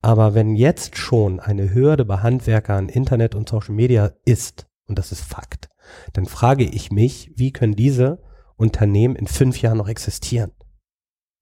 [0.00, 5.10] Aber wenn jetzt schon eine Hürde bei Handwerkern, Internet und Social Media ist, und das
[5.10, 5.68] ist Fakt,
[6.12, 8.22] dann frage ich mich, wie können diese
[8.56, 10.52] Unternehmen in fünf Jahren noch existieren?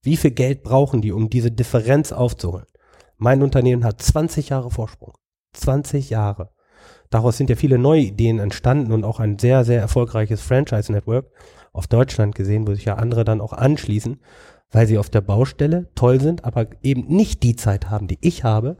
[0.01, 2.65] Wie viel Geld brauchen die, um diese Differenz aufzuholen?
[3.17, 5.13] Mein Unternehmen hat 20 Jahre Vorsprung.
[5.53, 6.51] 20 Jahre.
[7.09, 11.31] Daraus sind ja viele neue Ideen entstanden und auch ein sehr, sehr erfolgreiches Franchise-Network
[11.73, 14.19] auf Deutschland gesehen, wo sich ja andere dann auch anschließen,
[14.71, 18.43] weil sie auf der Baustelle toll sind, aber eben nicht die Zeit haben, die ich
[18.43, 18.77] habe,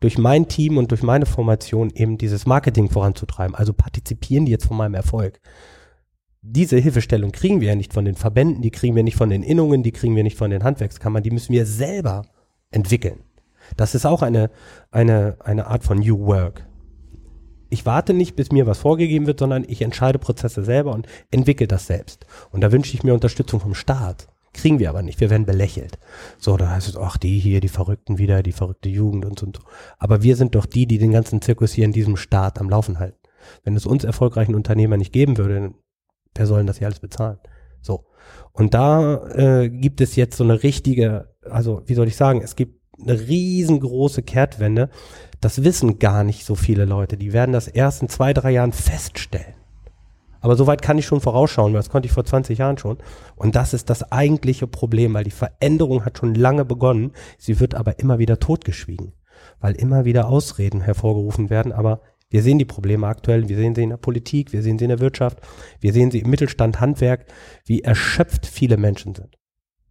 [0.00, 3.54] durch mein Team und durch meine Formation eben dieses Marketing voranzutreiben.
[3.54, 5.40] Also partizipieren die jetzt von meinem Erfolg.
[6.42, 9.42] Diese Hilfestellung kriegen wir ja nicht von den Verbänden, die kriegen wir nicht von den
[9.42, 12.24] Innungen, die kriegen wir nicht von den Handwerkskammern, die müssen wir selber
[12.70, 13.25] entwickeln.
[13.76, 14.50] Das ist auch eine,
[14.90, 16.66] eine, eine Art von New Work.
[17.68, 21.66] Ich warte nicht, bis mir was vorgegeben wird, sondern ich entscheide Prozesse selber und entwickle
[21.66, 22.26] das selbst.
[22.50, 24.28] Und da wünsche ich mir Unterstützung vom Staat.
[24.52, 25.20] Kriegen wir aber nicht.
[25.20, 25.98] Wir werden belächelt.
[26.38, 29.46] So, da heißt es, ach, die hier, die Verrückten wieder, die verrückte Jugend und so
[29.46, 29.62] und so.
[29.98, 32.98] Aber wir sind doch die, die den ganzen Zirkus hier in diesem Staat am Laufen
[32.98, 33.18] halten.
[33.64, 35.74] Wenn es uns erfolgreichen Unternehmer nicht geben würde,
[36.34, 37.38] wer soll denn das hier alles bezahlen?
[37.82, 38.06] So.
[38.52, 42.56] Und da äh, gibt es jetzt so eine richtige, also wie soll ich sagen, es
[42.56, 44.90] gibt eine riesengroße Kehrtwende.
[45.40, 47.16] Das wissen gar nicht so viele Leute.
[47.16, 49.54] Die werden das erst in zwei, drei Jahren feststellen.
[50.40, 52.98] Aber soweit kann ich schon vorausschauen, weil das konnte ich vor 20 Jahren schon.
[53.34, 57.12] Und das ist das eigentliche Problem, weil die Veränderung hat schon lange begonnen.
[57.38, 59.12] Sie wird aber immer wieder totgeschwiegen,
[59.60, 61.72] weil immer wieder Ausreden hervorgerufen werden.
[61.72, 64.84] Aber wir sehen die Probleme aktuell, wir sehen sie in der Politik, wir sehen sie
[64.84, 65.38] in der Wirtschaft,
[65.80, 67.26] wir sehen sie im Mittelstand, Handwerk,
[67.64, 69.36] wie erschöpft viele Menschen sind.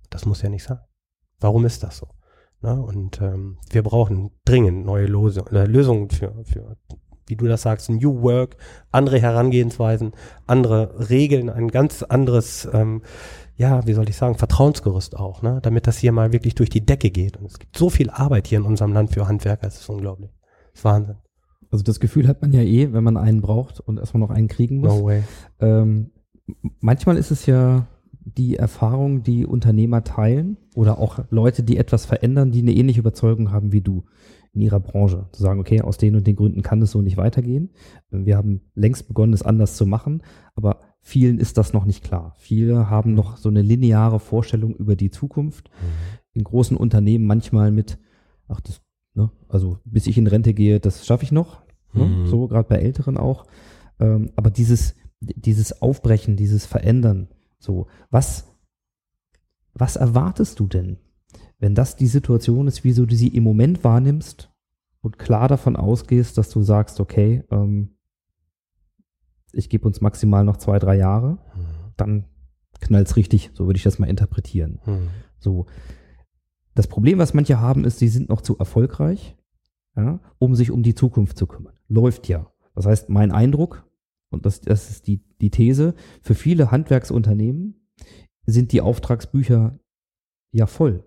[0.10, 0.80] Das muss ja nicht sein.
[1.40, 2.08] Warum ist das so?
[2.66, 6.78] Na, und ähm, wir brauchen dringend neue Lose, äh, Lösungen für, für
[7.28, 8.58] wie du das sagst, New Work,
[8.92, 10.14] andere Herangehensweisen,
[10.48, 13.04] andere Regeln, ein ganz anderes, ähm,
[13.56, 15.60] ja, wie soll ich sagen, Vertrauensgerüst auch, ne?
[15.62, 17.38] damit das hier mal wirklich durch die Decke geht.
[17.38, 20.32] Und es gibt so viel Arbeit hier in unserem Land für Handwerker, es ist unglaublich.
[20.72, 21.18] Das ist Wahnsinn.
[21.70, 24.48] Also das Gefühl hat man ja eh, wenn man einen braucht und erstmal noch einen
[24.48, 24.90] kriegen muss.
[24.90, 25.22] No way.
[25.60, 26.10] Ähm,
[26.80, 27.86] manchmal ist es ja
[28.26, 33.52] die Erfahrung, die Unternehmer teilen oder auch Leute, die etwas verändern, die eine ähnliche Überzeugung
[33.52, 34.06] haben wie du
[34.52, 35.28] in ihrer Branche.
[35.32, 37.70] Zu sagen, okay, aus den und den Gründen kann es so nicht weitergehen.
[38.10, 40.24] Wir haben längst begonnen, es anders zu machen,
[40.56, 42.34] aber vielen ist das noch nicht klar.
[42.38, 45.70] Viele haben noch so eine lineare Vorstellung über die Zukunft.
[45.70, 46.20] Mhm.
[46.34, 48.00] In großen Unternehmen manchmal mit,
[48.48, 48.82] ach, das,
[49.14, 51.62] ne, also bis ich in Rente gehe, das schaffe ich noch.
[51.94, 52.06] Ne?
[52.06, 52.28] Mhm.
[52.28, 53.46] So, gerade bei Älteren auch.
[54.00, 57.28] Ähm, aber dieses, dieses Aufbrechen, dieses Verändern,
[57.66, 58.48] so, was,
[59.74, 60.98] was erwartest du denn
[61.60, 64.52] wenn das die Situation ist, wieso du sie im Moment wahrnimmst
[65.02, 67.96] und klar davon ausgehst, dass du sagst, okay, ähm,
[69.54, 71.94] ich gebe uns maximal noch zwei, drei Jahre, mhm.
[71.96, 72.26] dann
[72.82, 74.80] knallt's richtig, so würde ich das mal interpretieren.
[74.86, 75.08] Mhm.
[75.40, 75.66] So.
[76.74, 79.38] Das Problem, was manche haben, ist, sie sind noch zu erfolgreich,
[79.96, 81.80] ja, um sich um die Zukunft zu kümmern.
[81.88, 82.52] Läuft ja.
[82.76, 83.85] Das heißt, mein Eindruck,
[84.36, 87.88] und das, das ist die, die These, für viele Handwerksunternehmen
[88.46, 89.80] sind die Auftragsbücher
[90.52, 91.04] ja voll.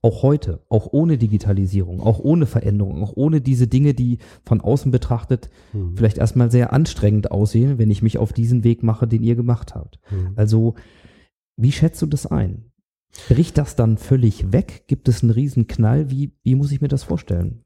[0.00, 4.90] Auch heute, auch ohne Digitalisierung, auch ohne Veränderung, auch ohne diese Dinge, die von außen
[4.90, 5.96] betrachtet mhm.
[5.96, 9.74] vielleicht erstmal sehr anstrengend aussehen, wenn ich mich auf diesen Weg mache, den ihr gemacht
[9.74, 10.00] habt.
[10.10, 10.32] Mhm.
[10.34, 10.74] Also,
[11.56, 12.72] wie schätzt du das ein?
[13.28, 14.84] Bricht das dann völlig weg?
[14.86, 16.10] Gibt es einen riesen Knall?
[16.10, 17.62] Wie, wie muss ich mir das vorstellen?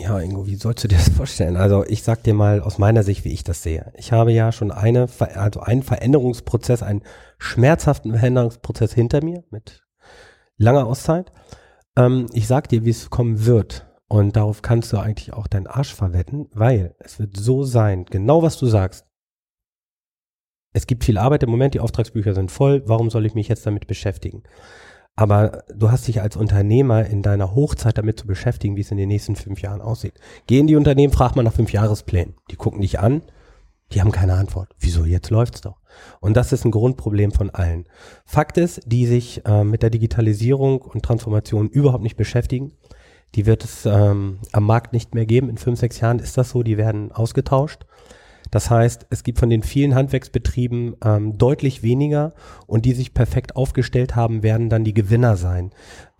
[0.00, 1.56] Ja, Ingo, wie sollst du dir das vorstellen?
[1.56, 3.92] Also ich sag dir mal aus meiner Sicht, wie ich das sehe.
[3.96, 7.02] Ich habe ja schon eine, also einen Veränderungsprozess, einen
[7.38, 9.82] schmerzhaften Veränderungsprozess hinter mir mit
[10.56, 11.32] lange Auszeit.
[11.96, 13.86] Ähm, ich sag dir, wie es kommen wird.
[14.06, 18.42] Und darauf kannst du eigentlich auch deinen Arsch verwetten, weil es wird so sein, genau
[18.42, 19.04] was du sagst.
[20.72, 23.66] Es gibt viel Arbeit im Moment, die Auftragsbücher sind voll, warum soll ich mich jetzt
[23.66, 24.44] damit beschäftigen?
[25.18, 28.98] Aber du hast dich als Unternehmer in deiner Hochzeit damit zu beschäftigen, wie es in
[28.98, 30.14] den nächsten fünf Jahren aussieht.
[30.46, 32.36] Gehen die Unternehmen, fragt man nach fünf Jahresplänen.
[32.52, 33.22] Die gucken dich an,
[33.90, 34.76] die haben keine Antwort.
[34.78, 35.04] Wieso?
[35.04, 35.80] Jetzt läuft's doch.
[36.20, 37.86] Und das ist ein Grundproblem von allen.
[38.24, 42.74] Fakt ist, die sich äh, mit der Digitalisierung und Transformation überhaupt nicht beschäftigen,
[43.34, 45.48] die wird es ähm, am Markt nicht mehr geben.
[45.50, 47.86] In fünf, sechs Jahren ist das so, die werden ausgetauscht.
[48.50, 52.32] Das heißt, es gibt von den vielen Handwerksbetrieben ähm, deutlich weniger
[52.66, 55.70] und die sich perfekt aufgestellt haben, werden dann die Gewinner sein.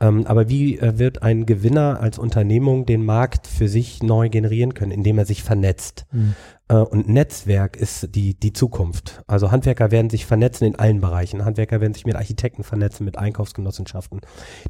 [0.00, 4.74] Ähm, aber wie äh, wird ein Gewinner als Unternehmung den Markt für sich neu generieren
[4.74, 6.06] können, indem er sich vernetzt?
[6.12, 6.34] Mhm.
[6.68, 9.22] Äh, und Netzwerk ist die, die Zukunft.
[9.26, 11.44] Also Handwerker werden sich vernetzen in allen Bereichen.
[11.44, 14.20] Handwerker werden sich mit Architekten vernetzen, mit Einkaufsgenossenschaften.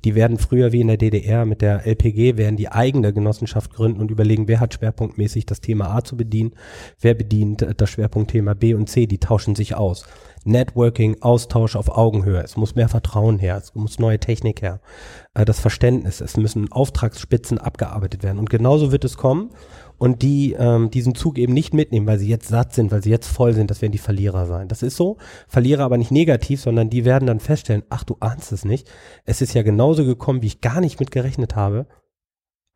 [0.05, 4.01] Die werden früher wie in der DDR mit der LPG werden die eigene Genossenschaft gründen
[4.01, 6.53] und überlegen, wer hat schwerpunktmäßig das Thema A zu bedienen,
[7.01, 9.07] wer bedient das Schwerpunktthema B und C.
[9.07, 10.07] Die tauschen sich aus.
[10.49, 12.43] Networking, Austausch auf Augenhöhe.
[12.43, 14.81] Es muss mehr Vertrauen her, es muss neue Technik her.
[15.35, 18.39] Äh, das Verständnis, es müssen Auftragsspitzen abgearbeitet werden.
[18.39, 19.51] Und genauso wird es kommen
[19.99, 23.11] und die ähm, diesen Zug eben nicht mitnehmen, weil sie jetzt satt sind, weil sie
[23.11, 24.69] jetzt voll sind, das werden die Verlierer sein.
[24.69, 25.19] Das ist so.
[25.49, 28.91] Verlierer aber nicht negativ, sondern die werden dann feststellen, ach, du ahnst es nicht.
[29.25, 31.87] Es ist ja genauso gekommen, wie ich gar nicht mit gerechnet habe.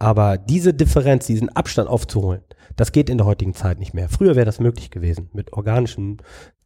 [0.02, 2.42] Aber diese Differenz, diesen Abstand aufzuholen,
[2.74, 4.08] das geht in der heutigen Zeit nicht mehr.
[4.08, 6.20] Früher wäre das möglich gewesen mit organischen,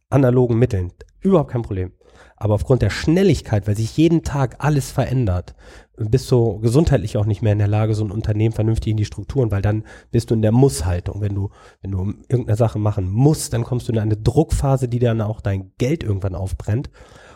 [0.09, 0.91] analogen Mitteln.
[1.21, 1.91] Überhaupt kein Problem.
[2.35, 5.55] Aber aufgrund der Schnelligkeit, weil sich jeden Tag alles verändert,
[5.97, 9.05] bist du gesundheitlich auch nicht mehr in der Lage, so ein Unternehmen vernünftig in die
[9.05, 11.21] Strukturen, weil dann bist du in der Muss-Haltung.
[11.21, 11.49] Wenn du,
[11.81, 15.41] wenn du irgendeine Sache machen musst, dann kommst du in eine Druckphase, die dann auch
[15.41, 16.91] dein Geld irgendwann aufbrennt.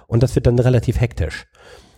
[0.07, 1.47] Und das wird dann relativ hektisch.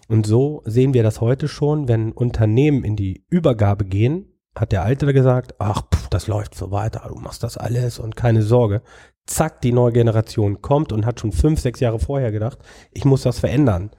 [0.07, 4.83] Und so sehen wir das heute schon, wenn Unternehmen in die Übergabe gehen, hat der
[4.83, 8.83] Alte gesagt, ach, pff, das läuft so weiter, du machst das alles und keine Sorge
[9.25, 12.59] zack, die neue Generation kommt und hat schon fünf, sechs Jahre vorher gedacht,
[12.91, 13.91] ich muss das verändern.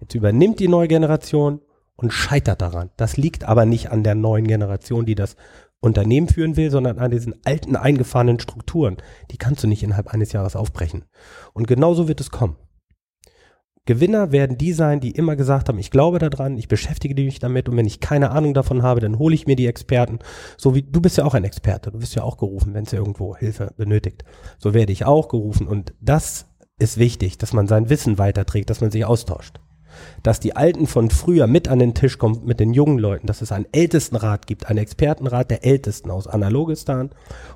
[0.00, 1.60] Jetzt übernimmt die neue Generation
[1.96, 2.90] und scheitert daran.
[2.96, 5.36] Das liegt aber nicht an der neuen Generation, die das
[5.80, 8.96] Unternehmen führen will, sondern an diesen alten eingefahrenen Strukturen.
[9.30, 11.04] Die kannst du nicht innerhalb eines Jahres aufbrechen.
[11.52, 12.56] Und genauso wird es kommen.
[13.88, 17.70] Gewinner werden die sein, die immer gesagt haben, ich glaube daran, ich beschäftige mich damit
[17.70, 20.18] und wenn ich keine Ahnung davon habe, dann hole ich mir die Experten.
[20.58, 22.92] So wie du bist ja auch ein Experte, du bist ja auch gerufen, wenn es
[22.92, 24.26] irgendwo Hilfe benötigt.
[24.58, 26.44] So werde ich auch gerufen und das
[26.78, 29.58] ist wichtig, dass man sein Wissen weiterträgt, dass man sich austauscht.
[30.22, 33.40] Dass die Alten von früher mit an den Tisch kommen mit den jungen Leuten, dass
[33.40, 37.08] es einen Ältestenrat gibt, einen Expertenrat der Ältesten aus Analogistan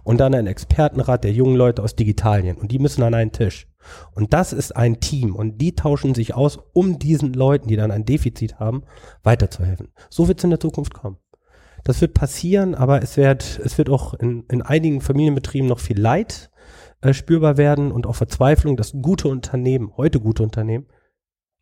[0.02, 3.66] und dann einen Expertenrat der jungen Leute aus Digitalien und die müssen an einen Tisch.
[4.14, 7.90] Und das ist ein Team und die tauschen sich aus, um diesen Leuten, die dann
[7.90, 8.82] ein Defizit haben,
[9.22, 9.92] weiterzuhelfen.
[10.10, 11.18] So wird es in der Zukunft kommen.
[11.84, 15.98] Das wird passieren, aber es wird, es wird auch in, in einigen Familienbetrieben noch viel
[15.98, 16.50] Leid
[17.00, 20.86] äh, spürbar werden und auch Verzweiflung, dass gute Unternehmen, heute gute Unternehmen,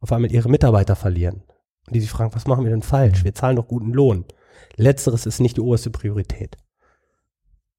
[0.01, 1.43] auf einmal ihre Mitarbeiter verlieren.
[1.87, 3.25] Und die sich fragen, was machen wir denn falsch?
[3.25, 4.27] Wir zahlen doch guten Lohn.
[4.77, 6.57] Letzteres ist nicht die oberste Priorität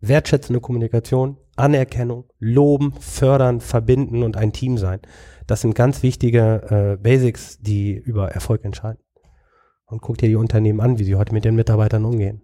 [0.02, 5.00] wertschätzende Kommunikation, Anerkennung, loben, fördern, verbinden und ein Team sein.
[5.48, 9.02] Das sind ganz wichtige äh, Basics, die über Erfolg entscheiden.
[9.86, 12.42] Und guck dir die Unternehmen an, wie sie heute mit den Mitarbeitern umgehen.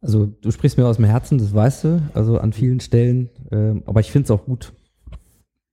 [0.00, 3.30] Also du sprichst mir aus dem Herzen, das weißt du, also an vielen Stellen.
[3.52, 4.72] Ähm, aber ich finde es auch gut,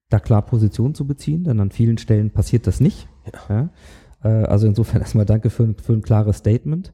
[0.10, 3.08] da klar Position zu beziehen, denn an vielen Stellen passiert das nicht.
[3.50, 3.56] Ja.
[3.56, 3.70] Ja?
[4.24, 6.94] Äh, also insofern erstmal danke für, für ein klares Statement.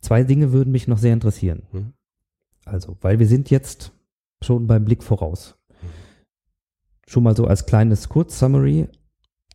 [0.00, 1.64] Zwei Dinge würden mich noch sehr interessieren.
[1.72, 1.92] Mhm.
[2.68, 3.92] Also, weil wir sind jetzt
[4.42, 5.56] schon beim Blick voraus.
[7.06, 8.88] Schon mal so als kleines Kurzsummary,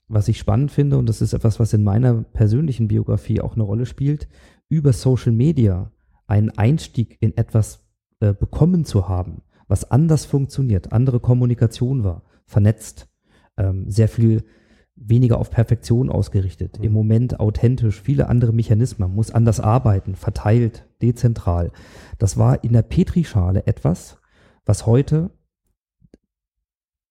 [0.07, 3.64] was ich spannend finde, und das ist etwas, was in meiner persönlichen Biografie auch eine
[3.64, 4.28] Rolle spielt,
[4.70, 5.91] über Social Media
[6.28, 7.86] einen Einstieg in etwas
[8.20, 13.07] äh, bekommen zu haben, was anders funktioniert, andere Kommunikation war, vernetzt,
[13.57, 14.43] ähm, sehr viel
[14.96, 16.86] weniger auf Perfektion ausgerichtet, Mhm.
[16.86, 21.72] im Moment authentisch, viele andere Mechanismen, man muss anders arbeiten, verteilt, dezentral.
[22.20, 24.18] Das war in der Petrischale etwas,
[24.66, 25.32] was heute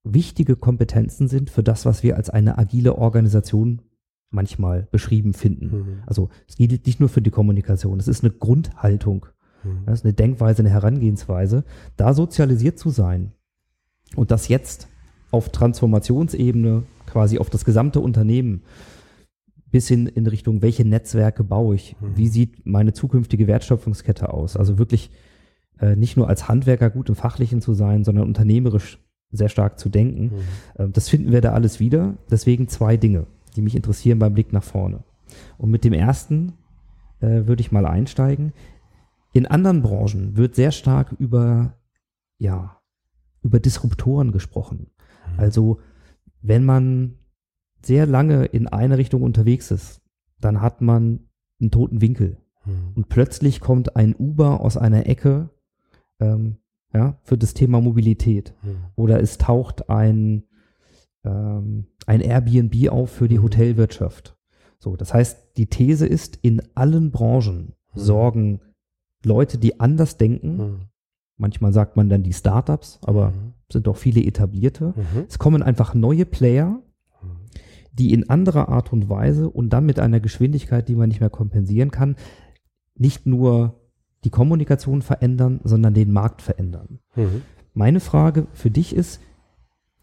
[0.05, 3.83] wichtige Kompetenzen sind für das, was wir als eine agile Organisation
[4.31, 5.67] manchmal beschrieben finden.
[5.67, 6.03] Mhm.
[6.07, 9.27] Also es gilt nicht nur für die Kommunikation, es ist eine Grundhaltung,
[9.65, 9.85] Mhm.
[9.87, 11.65] das ist eine Denkweise, eine Herangehensweise,
[11.97, 13.33] da sozialisiert zu sein
[14.17, 14.89] und das jetzt
[15.31, 18.63] auf Transformationsebene quasi auf das gesamte Unternehmen
[19.71, 22.17] bis hin in Richtung, welche Netzwerke baue ich, Mhm.
[22.17, 24.57] wie sieht meine zukünftige Wertschöpfungskette aus.
[24.57, 25.11] Also wirklich
[25.81, 28.99] äh, nicht nur als Handwerker gut im Fachlichen zu sein, sondern unternehmerisch
[29.31, 30.25] sehr stark zu denken.
[30.25, 30.85] Mhm.
[30.85, 32.17] Äh, das finden wir da alles wieder.
[32.31, 35.05] Deswegen zwei Dinge, die mich interessieren beim Blick nach vorne.
[35.59, 36.53] Und mit dem ersten
[37.21, 38.53] äh, würde ich mal einsteigen.
[39.33, 41.75] In anderen Branchen wird sehr stark über,
[42.39, 42.79] ja,
[43.43, 44.89] über Disruptoren gesprochen.
[45.39, 45.79] Also,
[46.43, 47.19] wenn man
[47.83, 50.01] sehr lange in eine Richtung unterwegs ist,
[50.41, 51.29] dann hat man
[51.61, 52.37] einen toten Winkel.
[52.65, 52.93] Mhm.
[52.95, 55.51] Und plötzlich kommt ein Uber aus einer Ecke,
[56.21, 56.57] ähm,
[56.93, 58.55] ja, für das Thema Mobilität.
[58.63, 58.77] Mhm.
[58.97, 60.45] Oder es taucht ein,
[61.25, 63.45] ähm, ein Airbnb auf für die Mhm.
[63.45, 64.37] Hotelwirtschaft.
[64.79, 68.01] So, das heißt, die These ist, in allen Branchen Mhm.
[68.01, 68.61] sorgen
[69.25, 70.81] Leute, die anders denken, Mhm.
[71.43, 73.53] Manchmal sagt man dann die Startups, aber Mhm.
[73.71, 74.95] sind doch viele etablierte.
[74.97, 75.25] Mhm.
[75.29, 76.81] Es kommen einfach neue Player,
[77.93, 81.29] die in anderer Art und Weise und dann mit einer Geschwindigkeit, die man nicht mehr
[81.31, 82.17] kompensieren kann,
[82.95, 83.81] nicht nur
[84.25, 87.01] die Kommunikation verändern, sondern den Markt verändern.
[87.17, 87.43] Mhm.
[87.75, 89.21] Meine Frage für dich ist,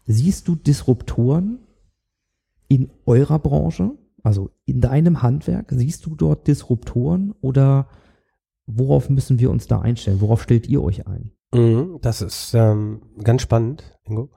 [0.06, 1.58] siehst du Disruptoren
[2.68, 5.72] in eurer Branche, also in deinem Handwerk?
[5.74, 7.88] Siehst du dort Disruptoren oder
[8.74, 10.20] worauf müssen wir uns da einstellen?
[10.20, 11.32] Worauf stellt ihr euch ein?
[11.54, 14.30] Mhm, Das ist ähm, ganz spannend, Ingo.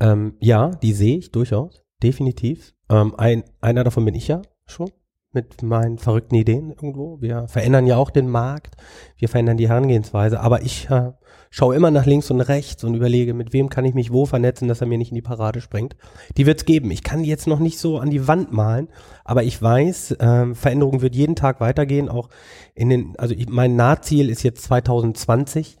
[0.00, 2.74] Ähm, ja, die sehe ich durchaus, definitiv.
[2.88, 4.90] Ähm, ein, einer davon bin ich ja schon
[5.32, 7.20] mit meinen verrückten Ideen irgendwo.
[7.20, 8.76] Wir verändern ja auch den Markt,
[9.16, 11.12] wir verändern die Herangehensweise, aber ich äh,
[11.50, 14.68] schaue immer nach links und rechts und überlege, mit wem kann ich mich wo vernetzen,
[14.68, 15.96] dass er mir nicht in die Parade springt.
[16.36, 16.90] Die wird's geben.
[16.90, 18.88] Ich kann die jetzt noch nicht so an die Wand malen,
[19.24, 22.28] aber ich weiß, ähm, Veränderung wird jeden Tag weitergehen, auch
[22.74, 25.76] in den, also ich, mein Nahziel ist jetzt 2020.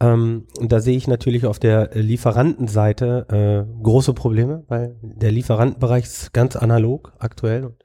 [0.00, 6.04] Ähm, und da sehe ich natürlich auf der Lieferantenseite äh, große Probleme, weil der Lieferantenbereich
[6.04, 7.64] ist ganz analog aktuell.
[7.66, 7.83] Und,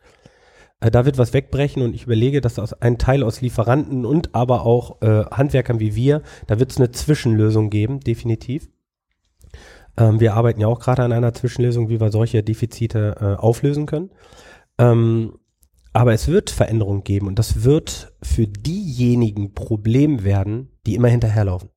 [0.79, 4.35] äh, da wird was wegbrechen und ich überlege, dass aus, ein Teil aus Lieferanten und
[4.35, 8.69] aber auch äh, Handwerkern wie wir, da wird es eine Zwischenlösung geben, definitiv.
[9.97, 13.85] Ähm, wir arbeiten ja auch gerade an einer Zwischenlösung, wie wir solche Defizite äh, auflösen
[13.85, 14.11] können.
[14.77, 15.33] Ähm,
[15.91, 21.69] aber es wird Veränderung geben und das wird für diejenigen Problem werden, die immer hinterherlaufen.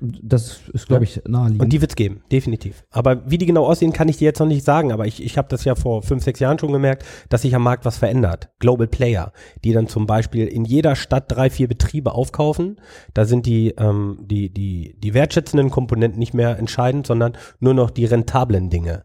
[0.00, 1.62] Das ist, glaube ich, naheliegend.
[1.62, 2.84] Und die wird's geben, definitiv.
[2.90, 4.92] Aber wie die genau aussehen, kann ich dir jetzt noch nicht sagen.
[4.92, 7.62] Aber ich, ich habe das ja vor fünf, sechs Jahren schon gemerkt, dass sich am
[7.62, 8.50] Markt was verändert.
[8.58, 9.32] Global Player,
[9.64, 12.80] die dann zum Beispiel in jeder Stadt drei, vier Betriebe aufkaufen.
[13.14, 17.90] Da sind die, ähm, die, die, die wertschätzenden Komponenten nicht mehr entscheidend, sondern nur noch
[17.90, 19.04] die rentablen Dinge.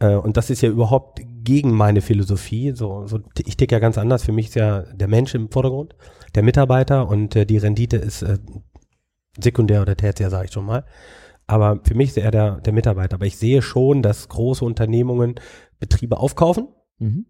[0.00, 2.72] Äh, und das ist ja überhaupt gegen meine Philosophie.
[2.74, 4.24] So, so ich ticke ja ganz anders.
[4.24, 5.94] Für mich ist ja der Mensch im Vordergrund,
[6.34, 8.38] der Mitarbeiter und äh, die Rendite ist äh,
[9.42, 10.84] sekundär oder tertiär, sage ich schon mal.
[11.46, 13.14] Aber für mich ist er der, der Mitarbeiter.
[13.16, 15.34] Aber ich sehe schon, dass große Unternehmungen
[15.80, 16.68] Betriebe aufkaufen,
[16.98, 17.26] Mhm.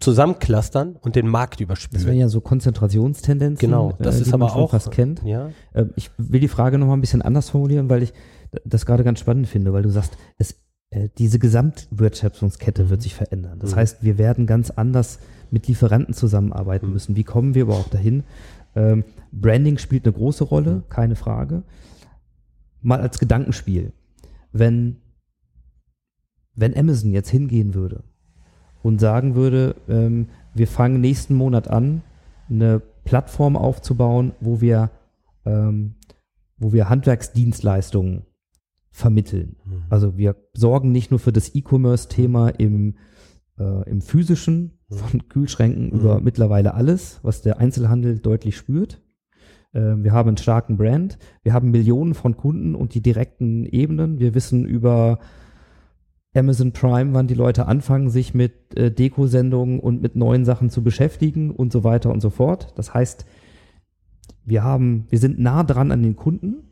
[0.00, 4.70] zusammenclustern und den Markt Das wären ja so Konzentrationstendenzen, Genau, das äh, ist aber auch
[4.70, 5.22] fast kennt.
[5.24, 8.12] Ja, Äh, ich will die Frage noch mal ein bisschen anders formulieren, weil ich
[8.64, 10.56] das gerade ganz spannend finde, weil du sagst, es,
[10.90, 13.58] äh, diese Gesamtwertschöpfungskette wird sich verändern.
[13.58, 13.76] Das Mhm.
[13.76, 15.18] heißt, wir werden ganz anders
[15.50, 16.92] mit Lieferanten zusammenarbeiten Mhm.
[16.92, 17.16] müssen.
[17.16, 18.24] Wie kommen wir überhaupt dahin?
[18.76, 20.88] Ähm, Branding spielt eine große Rolle, Mhm.
[20.88, 21.64] keine Frage.
[22.82, 23.92] Mal als Gedankenspiel.
[24.52, 24.98] Wenn,
[26.54, 28.04] wenn Amazon jetzt hingehen würde
[28.82, 32.02] und sagen würde, ähm, wir fangen nächsten Monat an,
[32.48, 34.90] eine Plattform aufzubauen, wo wir,
[35.44, 35.96] ähm,
[36.58, 38.24] wo wir Handwerksdienstleistungen
[38.90, 39.56] vermitteln.
[39.64, 39.84] Mhm.
[39.90, 42.96] Also wir sorgen nicht nur für das E-Commerce-Thema im,
[43.58, 44.75] äh, im physischen.
[44.88, 45.98] Von Kühlschränken Mhm.
[45.98, 49.02] über mittlerweile alles, was der Einzelhandel deutlich spürt.
[49.74, 54.18] Ähm, wir haben einen starken Brand, wir haben Millionen von Kunden und die direkten Ebenen.
[54.18, 55.18] Wir wissen über
[56.34, 60.82] Amazon Prime, wann die Leute anfangen, sich mit äh, Dekosendungen und mit neuen Sachen zu
[60.82, 62.72] beschäftigen und so weiter und so fort.
[62.76, 63.26] Das heißt,
[64.44, 66.62] wir haben, wir sind nah dran an den Kunden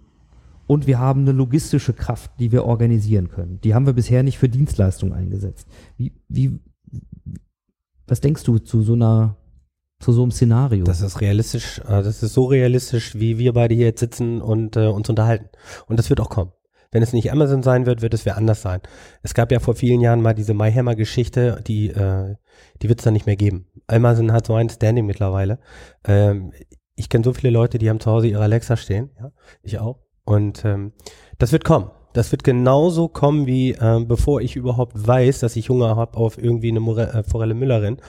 [0.67, 3.61] und wir haben eine logistische Kraft, die wir organisieren können.
[3.63, 5.69] Die haben wir bisher nicht für Dienstleistungen eingesetzt.
[5.97, 6.61] Wie, wie,
[8.07, 9.37] was denkst du zu so einer,
[10.01, 10.85] zu so einem Szenario?
[10.85, 14.77] Das ist realistisch, äh, das ist so realistisch, wie wir beide hier jetzt sitzen und
[14.77, 15.49] äh, uns unterhalten.
[15.87, 16.53] Und das wird auch kommen.
[16.91, 18.81] Wenn es nicht Amazon sein wird, wird es wer anders sein.
[19.23, 22.37] Es gab ja vor vielen Jahren mal diese MyHammer-Geschichte, die, äh,
[22.81, 23.67] die wird es dann nicht mehr geben.
[23.89, 25.59] Amazon hat so ein Standing mittlerweile.
[26.07, 26.53] Ähm,
[26.95, 29.33] ich kenne so viele Leute, die haben zu Hause ihre Alexa stehen, ja,
[29.63, 30.05] ich auch.
[30.25, 30.93] Und ähm,
[31.39, 31.91] das wird kommen.
[32.15, 36.39] Das wird genauso kommen, wie ähm, bevor ich überhaupt weiß, dass ich Hunger habe auf
[36.39, 38.01] irgendwie eine More äh, Forelle Müllerin, äh,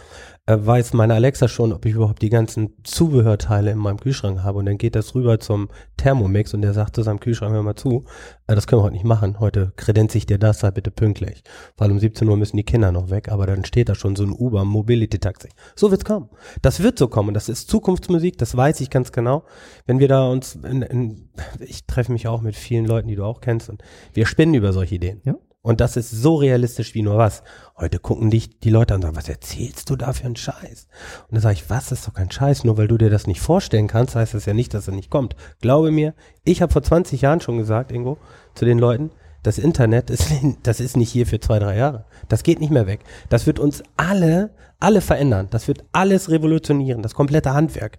[0.47, 4.59] weiß meine Alexa schon, ob ich überhaupt die ganzen Zubehörteile in meinem Kühlschrank habe.
[4.59, 7.75] Und dann geht das rüber zum Thermomix und der sagt zu seinem Kühlschrank, hör mal
[7.75, 8.05] zu,
[8.45, 9.39] äh, das können wir heute nicht machen.
[9.39, 11.43] Heute kredenze ich dir das, sei bitte pünktlich.
[11.77, 14.23] Weil um 17 Uhr müssen die Kinder noch weg, aber dann steht da schon so
[14.23, 15.49] ein Uber Mobility Taxi.
[15.75, 16.29] So wird's kommen.
[16.61, 17.33] Das wird so kommen.
[17.33, 19.45] Das ist Zukunftsmusik, das weiß ich ganz genau.
[19.87, 21.29] Wenn wir da uns, in, in,
[21.59, 23.83] ich treffe mich auch mit vielen Leuten, die du auch kennst und
[24.13, 25.21] wir spinnen über solche Ideen.
[25.23, 25.35] Ja.
[25.65, 27.41] Und das ist so realistisch wie nur was.
[27.75, 30.87] Heute gucken dich die Leute an und sagen, was erzählst du da für einen Scheiß?
[31.23, 32.65] Und dann sage ich, was, das ist doch kein Scheiß.
[32.65, 35.09] Nur weil du dir das nicht vorstellen kannst, heißt das ja nicht, dass er nicht
[35.09, 35.35] kommt.
[35.61, 36.13] Glaube mir,
[36.43, 38.19] ich habe vor 20 Jahren schon gesagt, Ingo,
[38.53, 39.09] zu den Leuten,
[39.41, 42.05] das Internet ist, das ist nicht hier für zwei, drei Jahre.
[42.29, 42.99] Das geht nicht mehr weg.
[43.29, 45.47] Das wird uns alle, alle verändern.
[45.49, 47.01] Das wird alles revolutionieren.
[47.01, 47.97] Das komplette Handwerk.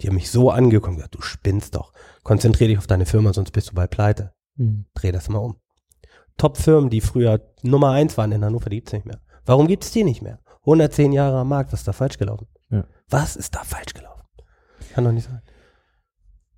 [0.00, 1.92] Die haben mich so angekommen, gesagt, du spinnst doch.
[2.22, 4.32] Konzentrier dich auf deine Firma, sonst bist du bald pleite.
[4.56, 4.86] Hm.
[4.94, 5.61] Dreh das mal um.
[6.42, 9.20] Top-Firmen, die früher Nummer eins waren in Hannover, die gibt's nicht mehr.
[9.46, 10.40] Warum gibt's die nicht mehr?
[10.62, 12.46] 110 Jahre am Markt, was ist da falsch gelaufen?
[12.70, 12.84] Ja.
[13.08, 14.22] Was ist da falsch gelaufen?
[14.92, 15.40] Kann doch nicht sein.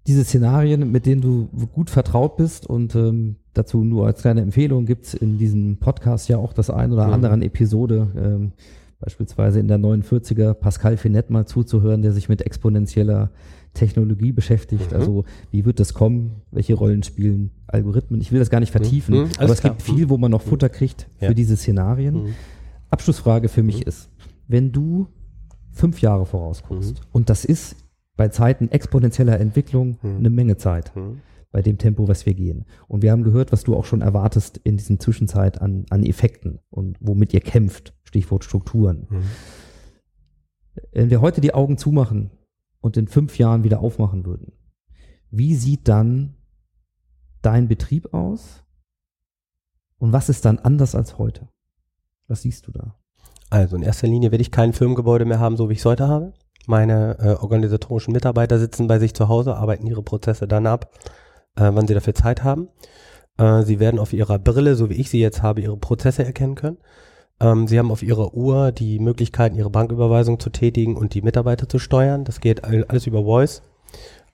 [0.06, 4.84] diese Szenarien, mit denen du gut vertraut bist und ähm, dazu nur als kleine Empfehlung
[4.86, 7.12] gibt's in diesem Podcast ja auch das ein oder Mhm.
[7.14, 8.52] anderen Episode, ähm,
[9.00, 13.30] beispielsweise in der 49er Pascal Finette mal zuzuhören, der sich mit exponentieller
[13.74, 14.90] Technologie beschäftigt.
[14.92, 14.96] Mhm.
[14.96, 16.42] Also wie wird das kommen?
[16.50, 18.20] Welche Rollen spielen Algorithmen?
[18.20, 19.28] Ich will das gar nicht vertiefen, Mhm.
[19.38, 19.74] Aber es klar.
[19.74, 21.34] gibt viel, wo man noch Futter kriegt für Ja.
[21.34, 22.14] diese Szenarien.
[22.24, 22.34] Mhm.
[22.90, 23.88] Abschlussfrage für mich Mhm.
[23.88, 24.10] ist,
[24.48, 25.08] wenn du
[25.72, 27.06] fünf Jahre vorausguckst Mhm.
[27.12, 27.76] und das ist
[28.16, 30.16] bei Zeiten exponentieller Entwicklung Mhm.
[30.18, 30.92] eine Menge Zeit
[31.50, 32.64] bei dem Tempo, was wir gehen.
[32.88, 36.58] Und wir haben gehört, was du auch schon erwartest in diesem Zwischenzeit an, an Effekten
[36.70, 37.92] und womit ihr kämpft.
[38.04, 39.06] Stichwort Strukturen.
[39.08, 39.22] Hm.
[40.92, 42.30] Wenn wir heute die Augen zumachen
[42.84, 44.52] und in fünf Jahren wieder aufmachen würden,
[45.30, 46.34] wie sieht dann
[47.40, 48.62] dein Betrieb aus?
[49.96, 51.48] Und was ist dann anders als heute?
[52.28, 52.94] Was siehst du da?
[53.48, 56.08] Also in erster Linie werde ich kein Firmengebäude mehr haben, so wie ich es heute
[56.08, 56.34] habe.
[56.66, 60.90] Meine äh, organisatorischen Mitarbeiter sitzen bei sich zu Hause, arbeiten ihre Prozesse dann ab,
[61.56, 62.68] äh, wann sie dafür Zeit haben.
[63.38, 66.54] Äh, sie werden auf ihrer Brille, so wie ich sie jetzt habe, ihre Prozesse erkennen
[66.54, 66.76] können.
[67.44, 71.68] Ähm, sie haben auf ihrer Uhr die Möglichkeiten, ihre Banküberweisung zu tätigen und die Mitarbeiter
[71.68, 72.24] zu steuern.
[72.24, 73.62] Das geht all- alles über Voice.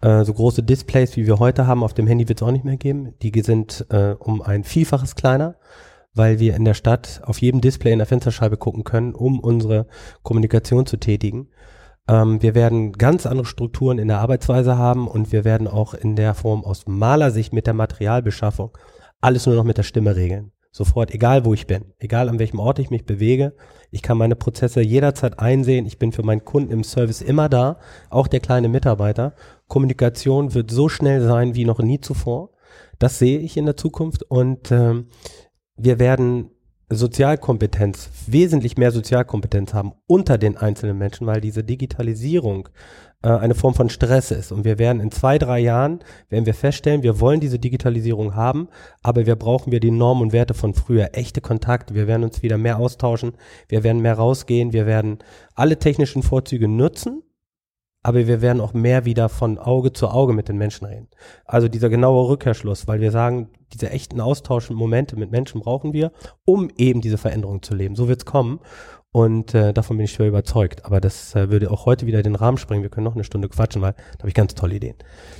[0.00, 2.64] Äh, so große Displays, wie wir heute haben, auf dem Handy wird es auch nicht
[2.64, 3.14] mehr geben.
[3.20, 5.56] Die sind äh, um ein Vielfaches kleiner,
[6.14, 9.86] weil wir in der Stadt auf jedem Display in der Fensterscheibe gucken können, um unsere
[10.22, 11.48] Kommunikation zu tätigen.
[12.08, 16.14] Ähm, wir werden ganz andere Strukturen in der Arbeitsweise haben und wir werden auch in
[16.14, 18.70] der Form aus Malersicht mit der Materialbeschaffung
[19.20, 20.52] alles nur noch mit der Stimme regeln.
[20.72, 23.54] Sofort, egal wo ich bin, egal an welchem Ort ich mich bewege.
[23.90, 25.84] Ich kann meine Prozesse jederzeit einsehen.
[25.84, 29.34] Ich bin für meinen Kunden im Service immer da, auch der kleine Mitarbeiter.
[29.66, 32.50] Kommunikation wird so schnell sein wie noch nie zuvor.
[33.00, 35.08] Das sehe ich in der Zukunft und ähm,
[35.76, 36.50] wir werden
[36.92, 42.68] Sozialkompetenz, wesentlich mehr Sozialkompetenz haben unter den einzelnen Menschen, weil diese Digitalisierung
[43.22, 44.50] äh, eine Form von Stress ist.
[44.50, 48.68] Und wir werden in zwei, drei Jahren, werden wir feststellen, wir wollen diese Digitalisierung haben,
[49.02, 51.94] aber wir brauchen wir die Normen und Werte von früher, echte Kontakte.
[51.94, 53.34] Wir werden uns wieder mehr austauschen,
[53.68, 55.18] wir werden mehr rausgehen, wir werden
[55.54, 57.22] alle technischen Vorzüge nutzen,
[58.02, 61.08] aber wir werden auch mehr wieder von Auge zu Auge mit den Menschen reden.
[61.44, 66.12] Also dieser genaue Rückkehrschluss, weil wir sagen, diese echten Austauschmomente mit Menschen brauchen wir,
[66.44, 67.94] um eben diese Veränderung zu leben.
[67.94, 68.60] So wird's kommen.
[69.12, 70.84] Und äh, davon bin ich schwer überzeugt.
[70.84, 72.82] Aber das äh, würde auch heute wieder den Rahmen sprengen.
[72.84, 74.94] Wir können noch eine Stunde quatschen, weil da habe ich ganz tolle Ideen.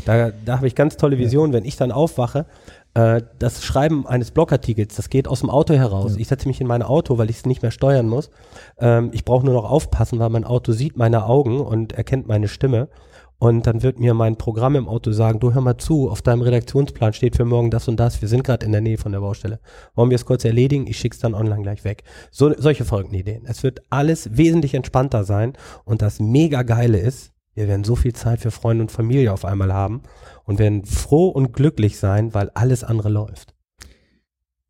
[0.07, 1.53] Da, da habe ich ganz tolle Visionen.
[1.53, 2.47] Wenn ich dann aufwache,
[2.95, 6.14] äh, das Schreiben eines Blogartikels, das geht aus dem Auto heraus.
[6.14, 6.20] Ja.
[6.20, 8.31] Ich setze mich in mein Auto, weil ich es nicht mehr steuern muss.
[8.78, 12.49] Ähm, ich brauche nur noch aufpassen, weil mein Auto sieht meine Augen und erkennt meine
[12.49, 12.89] Stimme.
[13.41, 16.43] Und dann wird mir mein Programm im Auto sagen, du hör mal zu, auf deinem
[16.43, 19.20] Redaktionsplan steht für morgen das und das, wir sind gerade in der Nähe von der
[19.20, 19.61] Baustelle.
[19.95, 20.86] Wollen wir es kurz erledigen?
[20.86, 22.05] Ich schick's dann online gleich weg.
[22.30, 23.47] So, solche folgenden Ideen.
[23.47, 25.55] Es wird alles wesentlich entspannter sein
[25.86, 29.47] und das mega geile ist, wir werden so viel Zeit für Freunde und Familie auf
[29.47, 30.03] einmal haben
[30.45, 33.55] und werden froh und glücklich sein, weil alles andere läuft.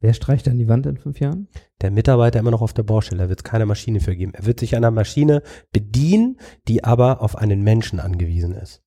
[0.01, 1.49] Wer streicht dann die Wand in fünf Jahren?
[1.83, 4.33] Der Mitarbeiter immer noch auf der Baustelle, da wird es keine Maschine für geben.
[4.35, 5.43] Er wird sich einer Maschine
[5.73, 6.39] bedienen,
[6.69, 8.83] die aber auf einen Menschen angewiesen ist.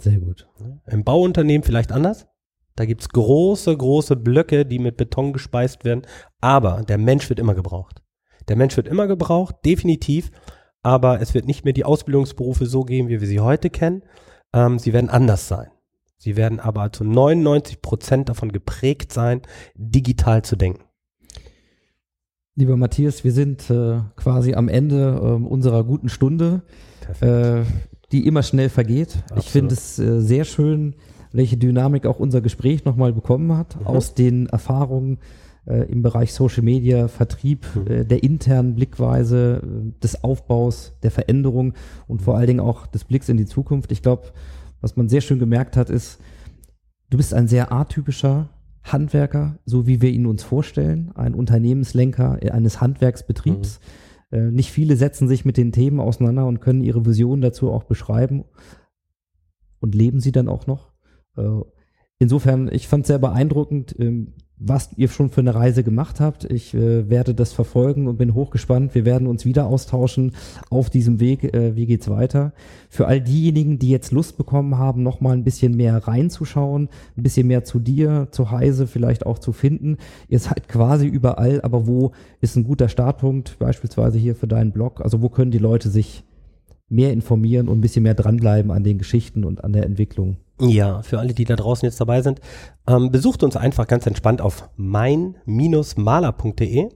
[0.00, 0.48] Sehr gut.
[0.86, 2.26] Im Bauunternehmen vielleicht anders.
[2.76, 6.02] Da gibt's große, große Blöcke, die mit Beton gespeist werden.
[6.40, 8.02] Aber der Mensch wird immer gebraucht.
[8.48, 10.30] Der Mensch wird immer gebraucht, definitiv.
[10.82, 14.04] Aber es wird nicht mehr die Ausbildungsberufe so geben, wie wir sie heute kennen.
[14.52, 15.70] Ähm, sie werden anders sein.
[16.18, 19.42] Sie werden aber zu 99 Prozent davon geprägt sein,
[19.74, 20.82] digital zu denken.
[22.54, 26.62] Lieber Matthias, wir sind äh, quasi am Ende ähm, unserer guten Stunde,
[27.20, 27.62] äh,
[28.12, 29.16] die immer schnell vergeht.
[29.16, 29.44] Ich Absolut.
[29.44, 30.94] finde es äh, sehr schön,
[31.32, 33.86] welche Dynamik auch unser Gespräch nochmal bekommen hat, Mhm.
[33.86, 35.18] aus den Erfahrungen
[35.66, 37.86] äh, im Bereich Social Media, Vertrieb, Mhm.
[37.90, 41.74] äh, der internen Blickweise, äh, des Aufbaus, der Veränderung
[42.06, 43.92] und vor allen Dingen auch des Blicks in die Zukunft.
[43.92, 44.28] Ich glaube,
[44.80, 46.20] was man sehr schön gemerkt hat, ist,
[47.10, 48.50] du bist ein sehr atypischer
[48.84, 53.80] Handwerker, so wie wir ihn uns vorstellen, ein Unternehmenslenker eines Handwerksbetriebs.
[54.30, 57.84] Äh, nicht viele setzen sich mit den Themen auseinander und können ihre Visionen dazu auch
[57.84, 58.44] beschreiben
[59.80, 60.92] und leben sie dann auch noch.
[61.36, 61.60] Äh,
[62.18, 66.44] insofern, ich fand es sehr beeindruckend, ähm, was ihr schon für eine Reise gemacht habt.
[66.44, 68.94] Ich äh, werde das verfolgen und bin hochgespannt.
[68.94, 70.32] Wir werden uns wieder austauschen
[70.70, 71.44] auf diesem Weg.
[71.54, 72.52] Äh, wie geht's weiter?
[72.88, 77.22] Für all diejenigen, die jetzt Lust bekommen haben, noch mal ein bisschen mehr reinzuschauen, ein
[77.22, 79.98] bisschen mehr zu dir, zu Heise vielleicht auch zu finden.
[80.28, 83.58] Ihr seid quasi überall, aber wo ist ein guter Startpunkt?
[83.58, 85.02] Beispielsweise hier für deinen Blog.
[85.02, 86.24] Also wo können die Leute sich
[86.88, 90.38] mehr informieren und ein bisschen mehr dranbleiben an den Geschichten und an der Entwicklung?
[90.58, 92.40] Ja, für alle, die da draußen jetzt dabei sind,
[92.86, 96.88] ähm, besucht uns einfach ganz entspannt auf mein-maler.de.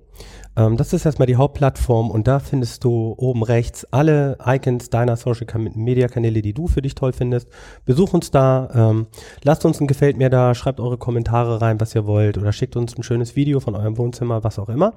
[0.57, 5.17] Ähm, das ist erstmal die Hauptplattform und da findest du oben rechts alle Icons deiner
[5.17, 7.49] Social Media Kanäle, die du für dich toll findest.
[7.85, 9.07] Besuch uns da, ähm,
[9.43, 12.77] lasst uns ein Gefällt mir da, schreibt eure Kommentare rein, was ihr wollt oder schickt
[12.77, 14.95] uns ein schönes Video von eurem Wohnzimmer, was auch immer.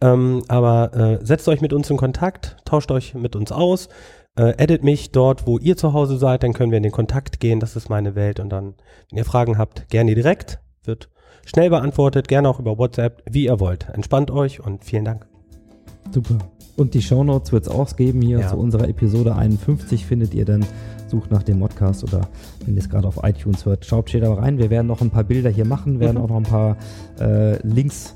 [0.00, 3.88] Ähm, aber äh, setzt euch mit uns in Kontakt, tauscht euch mit uns aus.
[4.38, 7.40] Äh, edit mich dort, wo ihr zu Hause seid, dann können wir in den Kontakt
[7.40, 7.60] gehen.
[7.60, 8.40] Das ist meine Welt.
[8.40, 8.74] Und dann,
[9.10, 10.60] wenn ihr Fragen habt, gerne direkt.
[10.84, 11.08] Wird
[11.44, 13.88] schnell beantwortet, gerne auch über WhatsApp, wie ihr wollt.
[13.92, 15.26] Entspannt euch und vielen Dank.
[16.12, 16.38] Super.
[16.76, 18.48] Und die Shownotes wird es auch geben hier Ja.
[18.48, 20.64] zu unserer Episode 51 findet ihr dann.
[21.08, 22.20] Sucht nach dem Modcast oder
[22.64, 24.58] wenn ihr es gerade auf iTunes hört, schaut da rein.
[24.58, 26.22] Wir werden noch ein paar Bilder hier machen, werden Mhm.
[26.22, 26.76] auch noch ein paar
[27.20, 28.14] äh, Links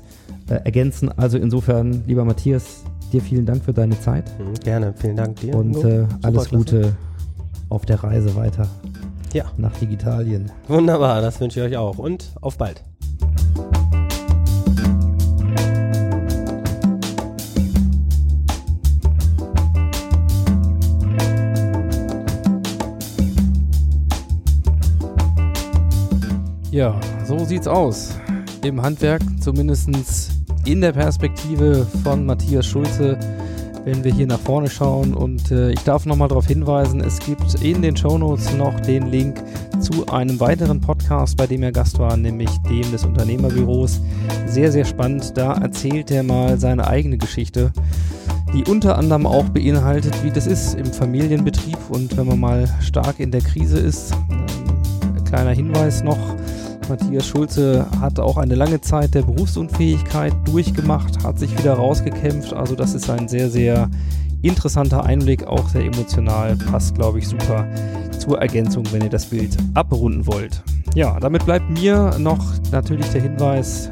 [0.49, 1.09] äh, ergänzen.
[1.09, 2.85] Also insofern, lieber Matthias,
[3.15, 5.55] dir vielen Dank für deine Zeit Mhm, gerne, vielen Dank dir.
[5.55, 6.49] und äh, alles.
[6.49, 6.95] Gute
[7.69, 8.67] auf der Reise weiter
[9.33, 10.51] Ja, nach Digitalien.
[10.67, 11.97] wunderbar, das wünsche ich euch auch.
[11.97, 12.83] Und auf bald.
[26.71, 28.15] Ja, so sieht's aus.
[28.63, 29.89] Im Handwerk, zumindest
[30.65, 33.17] in der Perspektive von Matthias Schulze,
[33.83, 35.13] wenn wir hier nach vorne schauen.
[35.13, 39.41] Und äh, ich darf nochmal darauf hinweisen, es gibt in den Shownotes noch den Link
[39.79, 44.01] zu einem weiteren Podcast, bei dem er Gast war, nämlich dem des Unternehmerbüros.
[44.47, 45.37] Sehr, sehr spannend.
[45.37, 47.71] Da erzählt er mal seine eigene Geschichte,
[48.53, 53.19] die unter anderem auch beinhaltet, wie das ist im Familienbetrieb und wenn man mal stark
[53.19, 54.13] in der Krise ist.
[54.31, 56.35] Ähm, kleiner Hinweis noch,
[56.89, 62.53] Matthias Schulze hat auch eine lange Zeit der Berufsunfähigkeit durchgemacht, hat sich wieder rausgekämpft.
[62.53, 63.89] Also das ist ein sehr, sehr
[64.41, 67.67] interessanter Einblick, auch sehr emotional, passt, glaube ich, super
[68.17, 70.63] zur Ergänzung, wenn ihr das Bild abrunden wollt.
[70.93, 73.89] Ja, damit bleibt mir noch natürlich der Hinweis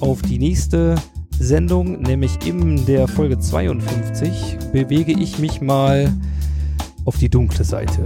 [0.00, 0.96] auf die nächste
[1.38, 6.12] Sendung, nämlich in der Folge 52 bewege ich mich mal
[7.04, 8.04] auf die dunkle Seite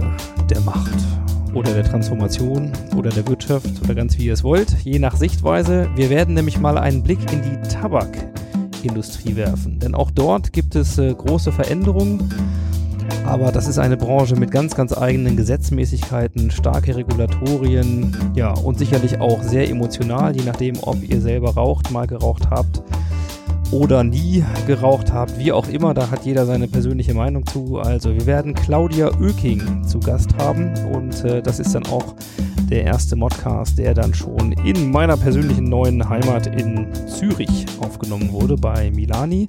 [0.49, 1.22] der Macht
[1.53, 5.89] oder der Transformation oder der Wirtschaft oder ganz wie ihr es wollt, je nach Sichtweise.
[5.95, 10.97] Wir werden nämlich mal einen Blick in die Tabakindustrie werfen, denn auch dort gibt es
[10.97, 12.29] äh, große Veränderungen.
[13.25, 19.19] Aber das ist eine Branche mit ganz, ganz eigenen Gesetzmäßigkeiten, starke Regulatorien, ja, und sicherlich
[19.19, 22.81] auch sehr emotional, je nachdem, ob ihr selber raucht, mal geraucht habt
[23.73, 27.79] oder nie geraucht habt, wie auch immer, da hat jeder seine persönliche Meinung zu.
[27.79, 32.15] Also wir werden Claudia Oeking zu Gast haben und äh, das ist dann auch
[32.69, 38.55] der erste Modcast, der dann schon in meiner persönlichen neuen Heimat in Zürich aufgenommen wurde
[38.55, 39.47] bei Milani.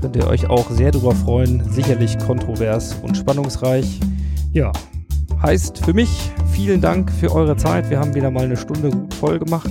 [0.00, 4.00] Könnt ihr euch auch sehr drüber freuen, sicherlich kontrovers und spannungsreich.
[4.52, 4.70] Ja,
[5.42, 6.10] heißt für mich
[6.52, 7.88] vielen Dank für eure Zeit.
[7.88, 9.70] Wir haben wieder mal eine Stunde gut voll gemacht.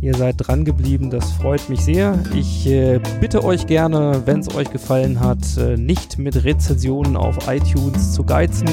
[0.00, 2.18] Ihr seid dran geblieben, das freut mich sehr.
[2.34, 7.36] Ich äh, bitte euch gerne, wenn es euch gefallen hat, äh, nicht mit Rezensionen auf
[7.48, 8.68] iTunes zu geizen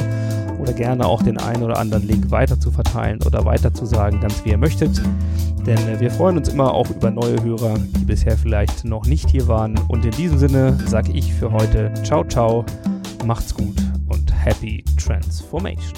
[0.60, 4.20] oder gerne auch den einen oder anderen Link weiter zu verteilen oder weiter zu sagen,
[4.20, 5.02] ganz wie ihr möchtet.
[5.66, 9.30] Denn äh, wir freuen uns immer auch über neue Hörer, die bisher vielleicht noch nicht
[9.30, 9.80] hier waren.
[9.88, 12.64] Und in diesem Sinne sage ich für heute ciao, ciao,
[13.26, 13.78] macht's gut
[14.10, 15.94] und happy transformation.